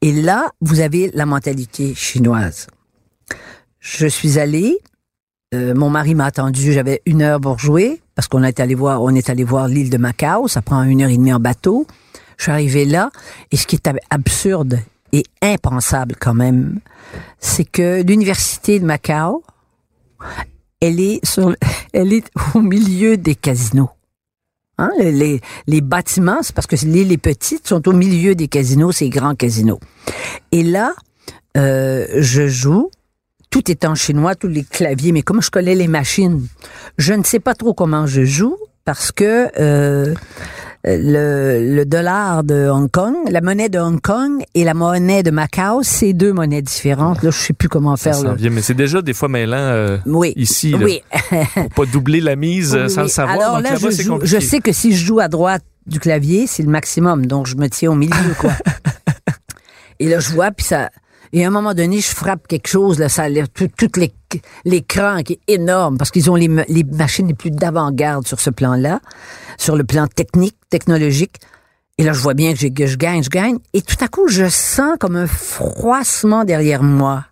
Et 0.00 0.12
là, 0.12 0.50
vous 0.60 0.80
avez 0.80 1.10
la 1.12 1.26
mentalité 1.26 1.94
chinoise. 1.94 2.66
Je 3.78 4.06
suis 4.06 4.38
allée, 4.38 4.78
euh, 5.54 5.74
mon 5.74 5.90
mari 5.90 6.14
m'a 6.14 6.26
attendu, 6.26 6.72
j'avais 6.72 7.02
une 7.06 7.22
heure 7.22 7.40
pour 7.40 7.58
jouer, 7.58 8.00
parce 8.20 8.28
qu'on 8.28 8.42
est 8.42 8.60
allé 8.60 8.74
voir, 8.74 9.00
on 9.02 9.14
est 9.14 9.30
allé 9.30 9.44
voir 9.44 9.66
l'île 9.66 9.88
de 9.88 9.96
Macao, 9.96 10.46
ça 10.46 10.60
prend 10.60 10.82
une 10.82 11.00
heure 11.00 11.08
et 11.08 11.16
demie 11.16 11.32
en 11.32 11.40
bateau. 11.40 11.86
Je 12.36 12.42
suis 12.42 12.52
arrivée 12.52 12.84
là, 12.84 13.08
et 13.50 13.56
ce 13.56 13.66
qui 13.66 13.76
est 13.76 13.86
ab- 13.86 13.96
absurde 14.10 14.78
et 15.14 15.22
impensable 15.40 16.16
quand 16.20 16.34
même, 16.34 16.80
c'est 17.38 17.64
que 17.64 18.02
l'université 18.02 18.78
de 18.78 18.84
Macao, 18.84 19.42
elle 20.82 21.00
est 21.00 21.22
au 22.54 22.60
milieu 22.60 23.16
des 23.16 23.34
casinos. 23.34 23.88
Hein, 24.76 24.90
les 24.98 25.80
bâtiments, 25.80 26.40
c'est 26.42 26.54
parce 26.54 26.66
que 26.66 26.76
l'île 26.76 27.12
est 27.12 27.16
petite, 27.16 27.66
sont 27.66 27.88
au 27.88 27.92
milieu 27.94 28.34
des 28.34 28.48
casinos, 28.48 28.92
ces 28.92 29.08
grands 29.08 29.34
casinos. 29.34 29.80
Et 30.52 30.62
là, 30.62 30.92
euh, 31.56 32.06
je 32.18 32.48
joue, 32.48 32.90
tout 33.50 33.70
est 33.70 33.84
en 33.84 33.94
chinois, 33.94 34.34
tous 34.34 34.48
les 34.48 34.62
claviers, 34.64 35.12
mais 35.12 35.22
comme 35.22 35.42
je 35.42 35.50
connais 35.50 35.74
les 35.74 35.88
machines, 35.88 36.46
je 36.98 37.12
ne 37.14 37.24
sais 37.24 37.40
pas 37.40 37.54
trop 37.54 37.74
comment 37.74 38.06
je 38.06 38.24
joue 38.24 38.56
parce 38.84 39.12
que 39.12 39.48
euh, 39.60 40.14
le, 40.84 41.74
le 41.76 41.84
dollar 41.84 42.42
de 42.44 42.68
Hong 42.68 42.90
Kong, 42.90 43.14
la 43.28 43.40
monnaie 43.40 43.68
de 43.68 43.78
Hong 43.78 44.00
Kong 44.00 44.42
et 44.54 44.64
la 44.64 44.72
monnaie 44.74 45.22
de 45.22 45.30
Macao, 45.30 45.82
c'est 45.82 46.12
deux 46.12 46.32
monnaies 46.32 46.62
différentes. 46.62 47.22
Là, 47.22 47.30
je 47.30 47.38
sais 47.38 47.52
plus 47.52 47.68
comment 47.68 47.96
Ça 47.96 48.12
faire. 48.12 48.34
vient, 48.34 48.50
mais 48.50 48.62
c'est 48.62 48.74
déjà 48.74 49.02
des 49.02 49.12
fois 49.12 49.28
mêlant 49.28 49.56
euh, 49.58 49.98
Oui. 50.06 50.32
ici. 50.36 50.70
Là, 50.70 50.78
Oui. 50.82 51.02
Pour 51.54 51.68
pas 51.70 51.92
doubler 51.92 52.20
la 52.20 52.36
mise 52.36 52.74
euh, 52.74 52.84
Oui, 52.84 52.90
sans 52.90 52.96
oui. 53.02 53.06
le 53.06 53.08
savoir. 53.12 53.36
Alors 53.40 53.54
Donc 53.56 53.64
là, 53.64 53.76
je, 53.76 54.02
joue- 54.02 54.20
je 54.22 54.38
sais 54.40 54.60
que 54.60 54.72
si 54.72 54.96
je 54.96 55.04
joue 55.04 55.20
à 55.20 55.28
droite 55.28 55.62
du 55.86 56.00
clavier, 56.00 56.46
c'est 56.46 56.62
le 56.62 56.70
maximum. 56.70 57.26
Donc, 57.26 57.46
je 57.46 57.56
me 57.56 57.68
tiens 57.68 57.90
au 57.90 57.96
milieu, 57.96 58.34
quoi. 58.38 58.52
Et 59.98 60.08
là, 60.08 60.18
je 60.20 60.30
vois, 60.30 60.50
puis 60.50 60.64
ça... 60.64 60.88
Et 61.32 61.44
à 61.44 61.48
un 61.48 61.50
moment 61.50 61.74
donné, 61.74 62.00
je 62.00 62.08
frappe 62.08 62.48
quelque 62.48 62.66
chose, 62.66 62.98
là, 62.98 63.08
ça 63.08 63.26
tout, 63.54 63.68
tout 63.76 64.00
l'écran 64.64 65.22
qui 65.22 65.34
est 65.34 65.54
énorme, 65.54 65.96
parce 65.96 66.10
qu'ils 66.10 66.30
ont 66.30 66.34
les, 66.34 66.48
les 66.68 66.84
machines 66.84 67.28
les 67.28 67.34
plus 67.34 67.50
d'avant-garde 67.50 68.26
sur 68.26 68.40
ce 68.40 68.50
plan-là, 68.50 69.00
sur 69.56 69.76
le 69.76 69.84
plan 69.84 70.06
technique, 70.08 70.56
technologique. 70.70 71.36
Et 71.98 72.02
là, 72.02 72.12
je 72.12 72.20
vois 72.20 72.34
bien 72.34 72.54
que, 72.54 72.66
que 72.66 72.86
je 72.86 72.96
gagne, 72.96 73.22
je 73.22 73.30
gagne. 73.30 73.58
Et 73.74 73.82
tout 73.82 74.02
à 74.02 74.08
coup, 74.08 74.26
je 74.26 74.48
sens 74.48 74.96
comme 74.98 75.16
un 75.16 75.26
froissement 75.26 76.44
derrière 76.44 76.82
moi. 76.82 77.26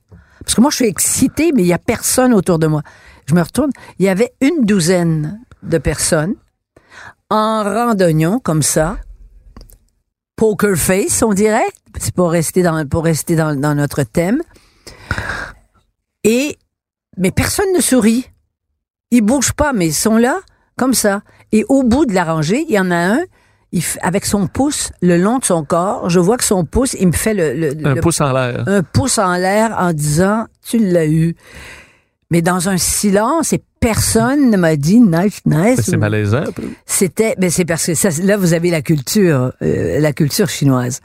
Parce 0.45 0.55
que 0.55 0.61
moi, 0.61 0.71
je 0.71 0.77
suis 0.77 0.87
excitée, 0.87 1.53
mais 1.53 1.63
il 1.63 1.69
y 1.69 1.73
a 1.73 1.79
personne 1.79 2.33
autour 2.33 2.59
de 2.59 2.67
moi. 2.67 2.83
Je 3.27 3.35
me 3.35 3.43
retourne. 3.43 3.71
Il 3.99 4.07
y 4.07 4.09
avait 4.09 4.33
une 4.41 4.65
douzaine 4.65 5.41
de 5.63 5.79
personnes 5.79 6.35
en 7.31 7.63
randonnion, 7.65 8.39
comme 8.39 8.63
ça. 8.63 8.97
Poker 10.39 10.77
face, 10.77 11.23
on 11.23 11.35
dirait. 11.35 11.69
C'est 11.99 12.15
pour 12.15 12.31
rester 12.31 12.63
dans, 12.63 12.87
pour 12.89 13.05
rester 13.05 13.37
dans, 13.37 13.55
dans 13.61 13.75
notre 13.75 14.05
thème. 14.05 14.41
Et, 16.25 16.57
mais 17.17 17.31
personne 17.31 17.73
ne 17.77 17.81
sourit. 17.81 18.27
Ils 19.11 19.21
bougent 19.23 19.53
pas, 19.53 19.73
mais 19.73 19.89
ils 19.89 19.95
sont 19.95 20.17
là, 20.17 20.39
comme 20.77 20.95
ça. 20.95 21.23
Et 21.53 21.65
au 21.69 21.83
bout 21.83 22.07
de 22.07 22.15
la 22.15 22.25
rangée, 22.25 22.65
il 22.69 22.75
y 22.75 22.79
en 22.79 22.91
a 22.91 22.97
un, 22.97 23.21
il 23.73 23.83
avec 24.03 24.25
son 24.25 24.47
pouce 24.47 24.93
le 25.03 25.17
long 25.17 25.39
de 25.39 25.45
son 25.45 25.65
corps. 25.65 26.09
Je 26.09 26.21
vois 26.21 26.37
que 26.37 26.45
son 26.45 26.65
pouce, 26.65 26.95
il 27.01 27.09
me 27.09 27.13
fait 27.13 27.35
le, 27.35 27.55
le- 27.55 27.87
Un 27.87 27.95
le 27.95 28.01
pouce 28.01 28.21
en 28.21 28.33
l'air. 28.33 28.65
un 28.67 28.83
pouce 28.83 29.19
en 29.19 29.35
l'air 29.35 29.75
en 29.79 29.93
disant 29.93 30.47
tu 30.67 30.79
l'as 30.79 31.07
eu. 31.07 31.35
Mais 32.31 32.43
dans 32.43 32.69
un 32.69 32.77
silence 32.77 33.53
et 33.55 33.63
personne 33.81 34.51
ne 34.51 34.57
m'a 34.57 34.77
dit 34.77 35.01
nice, 35.01 35.41
nice. 35.47 35.81
C'est 35.83 35.97
malaisant. 35.97 36.45
C'était, 36.87 37.35
mais 37.39 37.51
c'est 37.51 37.65
parce 37.65 37.87
que 37.87 37.95
ça, 37.95 38.11
là 38.23 38.37
vous 38.37 38.55
avez 38.55 38.71
la 38.71 38.83
culture, 38.83 39.53
euh, 39.63 40.01
la 40.01 40.13
culture 40.13 40.49
chinoise. 40.49 41.01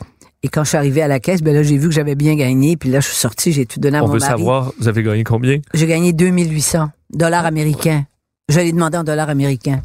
Et 0.45 0.49
quand 0.49 0.63
je 0.63 0.69
suis 0.69 0.77
arrivée 0.77 1.01
à 1.01 1.07
la 1.07 1.19
caisse, 1.19 1.41
ben 1.41 1.53
là 1.53 1.63
j'ai 1.63 1.77
vu 1.77 1.87
que 1.87 1.93
j'avais 1.93 2.15
bien 2.15 2.35
gagné, 2.35 2.75
puis 2.75 2.89
là 2.89 2.99
je 2.99 3.07
suis 3.07 3.15
sortie, 3.15 3.53
j'ai 3.53 3.65
tout 3.65 3.79
donné 3.79 3.97
à 3.97 4.03
On 4.03 4.07
mon 4.07 4.13
veut 4.13 4.19
savoir, 4.19 4.73
vous 4.79 4.87
avez 4.87 5.03
gagné 5.03 5.23
combien? 5.23 5.59
J'ai 5.73 5.87
gagné 5.87 6.11
2800 6.11 6.89
dollars 7.11 7.45
américains. 7.45 8.05
J'allais 8.49 8.71
demander 8.73 8.97
en 8.97 9.03
dollars 9.03 9.29
américains. 9.29 9.81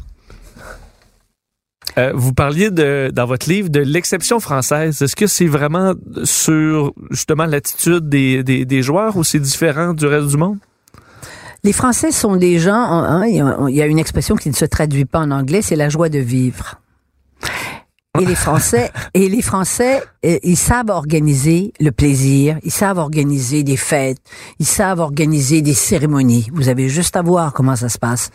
Euh, 1.97 2.11
vous 2.13 2.33
parliez 2.33 2.71
de, 2.71 3.09
dans 3.13 3.25
votre 3.25 3.49
livre 3.49 3.69
de 3.69 3.79
l'exception 3.79 4.39
française. 4.39 5.01
Est-ce 5.01 5.15
que 5.15 5.27
c'est 5.27 5.47
vraiment 5.47 5.93
sur 6.23 6.93
justement 7.09 7.45
l'attitude 7.45 8.09
des, 8.09 8.43
des, 8.43 8.65
des 8.65 8.81
joueurs 8.83 9.17
ou 9.17 9.23
c'est 9.23 9.39
différent 9.39 9.93
du 9.93 10.05
reste 10.05 10.27
du 10.27 10.37
monde? 10.37 10.59
Les 11.63 11.73
Français 11.73 12.11
sont 12.11 12.35
des 12.35 12.57
gens, 12.59 12.73
hein, 12.73 13.25
il 13.25 13.35
y 13.35 13.41
a- 13.41 13.57
il 13.67 13.75
y 13.75 13.81
a 13.81 13.85
une 13.85 13.99
expression 13.99 14.35
qui 14.35 14.49
ne 14.49 14.55
se 14.55 14.65
traduit 14.65 15.05
pas 15.05 15.19
en 15.19 15.31
anglais, 15.31 15.61
c'est 15.61 15.75
la 15.75 15.89
joie 15.89 16.09
de 16.09 16.19
vivre. 16.19 16.75
Et 18.19 18.25
les 18.25 18.35
Français, 18.35 18.91
et 19.13 19.29
les 19.29 19.41
Français, 19.41 20.01
euh, 20.25 20.39
ils 20.43 20.57
savent 20.57 20.89
organiser 20.89 21.71
le 21.79 21.91
plaisir, 21.91 22.57
ils 22.63 22.71
savent 22.71 22.97
organiser 22.97 23.63
des 23.63 23.77
fêtes, 23.77 24.17
ils 24.57 24.65
savent 24.65 24.99
organiser 24.99 25.61
des 25.61 25.73
cérémonies. 25.75 26.49
Vous 26.53 26.69
avez 26.69 26.89
juste 26.89 27.15
à 27.15 27.21
voir 27.21 27.53
comment 27.53 27.75
ça 27.75 27.87
se 27.87 27.97
passe. 27.99 28.31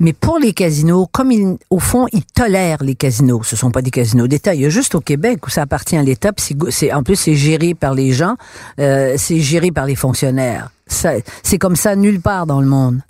Mais 0.00 0.12
pour 0.12 0.38
les 0.38 0.52
casinos, 0.52 1.06
comme 1.12 1.30
ils, 1.30 1.56
au 1.70 1.78
fond, 1.78 2.06
ils 2.12 2.24
tolèrent 2.24 2.82
les 2.82 2.94
casinos. 2.94 3.42
Ce 3.44 3.56
sont 3.56 3.70
pas 3.70 3.82
des 3.82 3.90
casinos 3.90 4.26
d'État. 4.26 4.54
Il 4.54 4.62
y 4.62 4.66
a 4.66 4.68
juste 4.68 4.94
au 4.94 5.00
Québec 5.00 5.46
où 5.46 5.50
ça 5.50 5.62
appartient 5.62 5.96
à 5.96 6.02
l'État. 6.02 6.32
c'est 6.70 6.92
en 6.92 7.02
plus, 7.02 7.16
c'est 7.16 7.34
géré 7.36 7.74
par 7.74 7.94
les 7.94 8.12
gens. 8.12 8.36
euh, 8.80 9.14
c'est 9.16 9.40
géré 9.40 9.70
par 9.70 9.86
les 9.86 9.94
fonctionnaires. 9.94 10.70
C'est 10.86 11.58
comme 11.58 11.76
ça 11.76 11.96
nulle 11.96 12.20
part 12.20 12.46
dans 12.46 12.60
le 12.60 12.66
monde. 12.66 13.00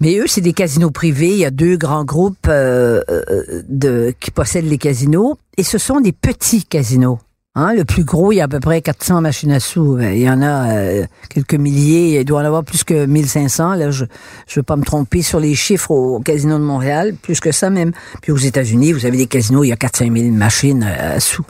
Mais 0.00 0.16
eux, 0.18 0.26
c'est 0.26 0.40
des 0.40 0.52
casinos 0.52 0.90
privés. 0.90 1.30
Il 1.30 1.38
y 1.38 1.44
a 1.44 1.50
deux 1.50 1.76
grands 1.76 2.04
groupes 2.04 2.46
euh, 2.48 3.02
euh, 3.10 3.62
de, 3.68 4.14
qui 4.18 4.30
possèdent 4.30 4.68
les 4.68 4.78
casinos. 4.78 5.36
Et 5.56 5.62
ce 5.62 5.78
sont 5.78 6.00
des 6.00 6.12
petits 6.12 6.64
casinos. 6.64 7.18
Hein, 7.56 7.74
le 7.74 7.84
plus 7.84 8.04
gros, 8.04 8.30
il 8.30 8.36
y 8.36 8.40
a 8.40 8.44
à 8.44 8.48
peu 8.48 8.60
près 8.60 8.80
400 8.80 9.22
machines 9.22 9.50
à 9.50 9.58
sous. 9.58 9.98
Il 9.98 10.18
y 10.18 10.30
en 10.30 10.40
a 10.40 10.70
euh, 10.70 11.04
quelques 11.28 11.54
milliers. 11.54 12.20
Il 12.20 12.24
doit 12.24 12.42
en 12.42 12.44
avoir 12.44 12.62
plus 12.62 12.84
que 12.84 13.06
1500. 13.06 13.74
Là, 13.74 13.90
je 13.90 14.04
ne 14.04 14.08
veux 14.54 14.62
pas 14.62 14.76
me 14.76 14.84
tromper 14.84 15.22
sur 15.22 15.40
les 15.40 15.56
chiffres 15.56 15.90
au 15.90 16.20
casino 16.20 16.58
de 16.58 16.64
Montréal. 16.64 17.14
Plus 17.20 17.40
que 17.40 17.50
ça 17.50 17.68
même. 17.68 17.90
Puis 18.22 18.30
aux 18.30 18.36
États-Unis, 18.36 18.92
vous 18.92 19.04
avez 19.04 19.16
des 19.16 19.26
casinos, 19.26 19.64
il 19.64 19.68
y 19.68 19.72
a 19.72 19.76
4-5 19.76 20.16
000 20.16 20.32
machines 20.32 20.84
euh, 20.84 21.16
à 21.16 21.20
sous. 21.20 21.44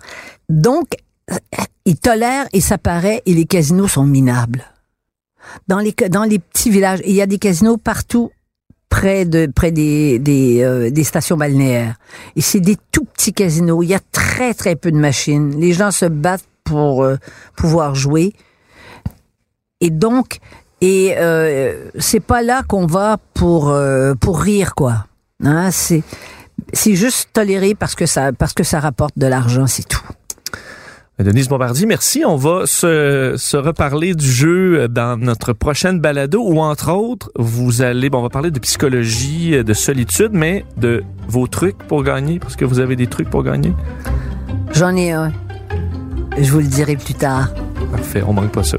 Donc, 0.48 0.94
euh, 1.30 1.36
ils 1.84 1.98
tolèrent 1.98 2.46
et 2.54 2.62
ça 2.62 2.78
paraît, 2.78 3.22
et 3.26 3.34
les 3.34 3.44
casinos 3.44 3.88
sont 3.88 4.04
minables. 4.04 4.64
Dans 5.68 5.80
les, 5.80 5.92
dans 6.08 6.24
les 6.24 6.38
petits 6.38 6.70
villages, 6.70 7.00
il 7.04 7.12
y 7.12 7.20
a 7.20 7.26
des 7.26 7.38
casinos 7.38 7.76
partout 7.76 8.30
près 8.90 9.24
de 9.24 9.46
près 9.46 9.72
des 9.72 10.18
des, 10.18 10.62
euh, 10.62 10.90
des 10.90 11.04
stations 11.04 11.38
balnéaires. 11.38 11.94
Et 12.36 12.42
c'est 12.42 12.60
des 12.60 12.76
tout 12.92 13.04
petits 13.04 13.32
casinos. 13.32 13.82
Il 13.82 13.88
y 13.88 13.94
a 13.94 14.00
très 14.12 14.52
très 14.52 14.76
peu 14.76 14.90
de 14.90 14.98
machines. 14.98 15.58
Les 15.58 15.72
gens 15.72 15.90
se 15.90 16.04
battent 16.04 16.44
pour 16.64 17.02
euh, 17.02 17.16
pouvoir 17.56 17.94
jouer. 17.94 18.34
Et 19.80 19.88
donc, 19.88 20.40
et 20.80 21.14
euh, 21.16 21.90
c'est 21.98 22.20
pas 22.20 22.42
là 22.42 22.62
qu'on 22.66 22.86
va 22.86 23.18
pour 23.34 23.70
euh, 23.70 24.14
pour 24.14 24.40
rire 24.40 24.74
quoi. 24.74 25.06
Hein, 25.42 25.70
c'est 25.70 26.02
c'est 26.72 26.94
juste 26.94 27.30
toléré 27.32 27.74
parce 27.74 27.94
que 27.94 28.06
ça 28.06 28.32
parce 28.32 28.52
que 28.52 28.64
ça 28.64 28.80
rapporte 28.80 29.18
de 29.18 29.26
l'argent, 29.26 29.66
c'est 29.66 29.88
tout. 29.88 30.06
Denise 31.22 31.48
Bombardier, 31.48 31.86
merci. 31.86 32.24
On 32.24 32.36
va 32.36 32.66
se, 32.66 33.34
se 33.36 33.56
reparler 33.56 34.14
du 34.14 34.30
jeu 34.30 34.88
dans 34.88 35.18
notre 35.18 35.52
prochaine 35.52 36.00
balado 36.00 36.42
où, 36.42 36.60
entre 36.60 36.92
autres, 36.92 37.30
vous 37.36 37.82
allez, 37.82 38.08
bon, 38.08 38.20
on 38.20 38.22
va 38.22 38.30
parler 38.30 38.50
de 38.50 38.58
psychologie, 38.58 39.62
de 39.62 39.74
solitude, 39.74 40.30
mais 40.32 40.64
de 40.78 41.04
vos 41.28 41.46
trucs 41.46 41.76
pour 41.76 42.02
gagner, 42.04 42.38
parce 42.38 42.56
que 42.56 42.64
vous 42.64 42.80
avez 42.80 42.96
des 42.96 43.06
trucs 43.06 43.28
pour 43.28 43.42
gagner. 43.42 43.72
J'en 44.72 44.96
ai 44.96 45.10
un. 45.10 45.32
Je 46.38 46.50
vous 46.50 46.60
le 46.60 46.66
dirai 46.66 46.96
plus 46.96 47.14
tard. 47.14 47.48
Parfait, 47.90 48.22
on 48.26 48.32
manque 48.32 48.52
pas 48.52 48.62
ça. 48.62 48.78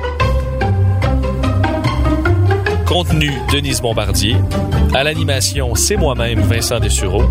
Contenu 2.87 3.31
Denise 3.53 3.81
Bombardier. 3.81 4.35
À 4.93 5.03
l'animation, 5.03 5.75
c'est 5.75 5.95
moi-même, 5.95 6.41
Vincent 6.41 6.79
Dessureau. 6.79 7.23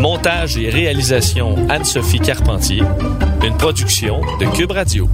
Montage 0.00 0.56
et 0.56 0.70
réalisation, 0.70 1.54
Anne-Sophie 1.68 2.18
Carpentier. 2.18 2.82
Une 3.44 3.56
production 3.56 4.20
de 4.38 4.46
Cube 4.56 4.70
Radio. 4.70 5.08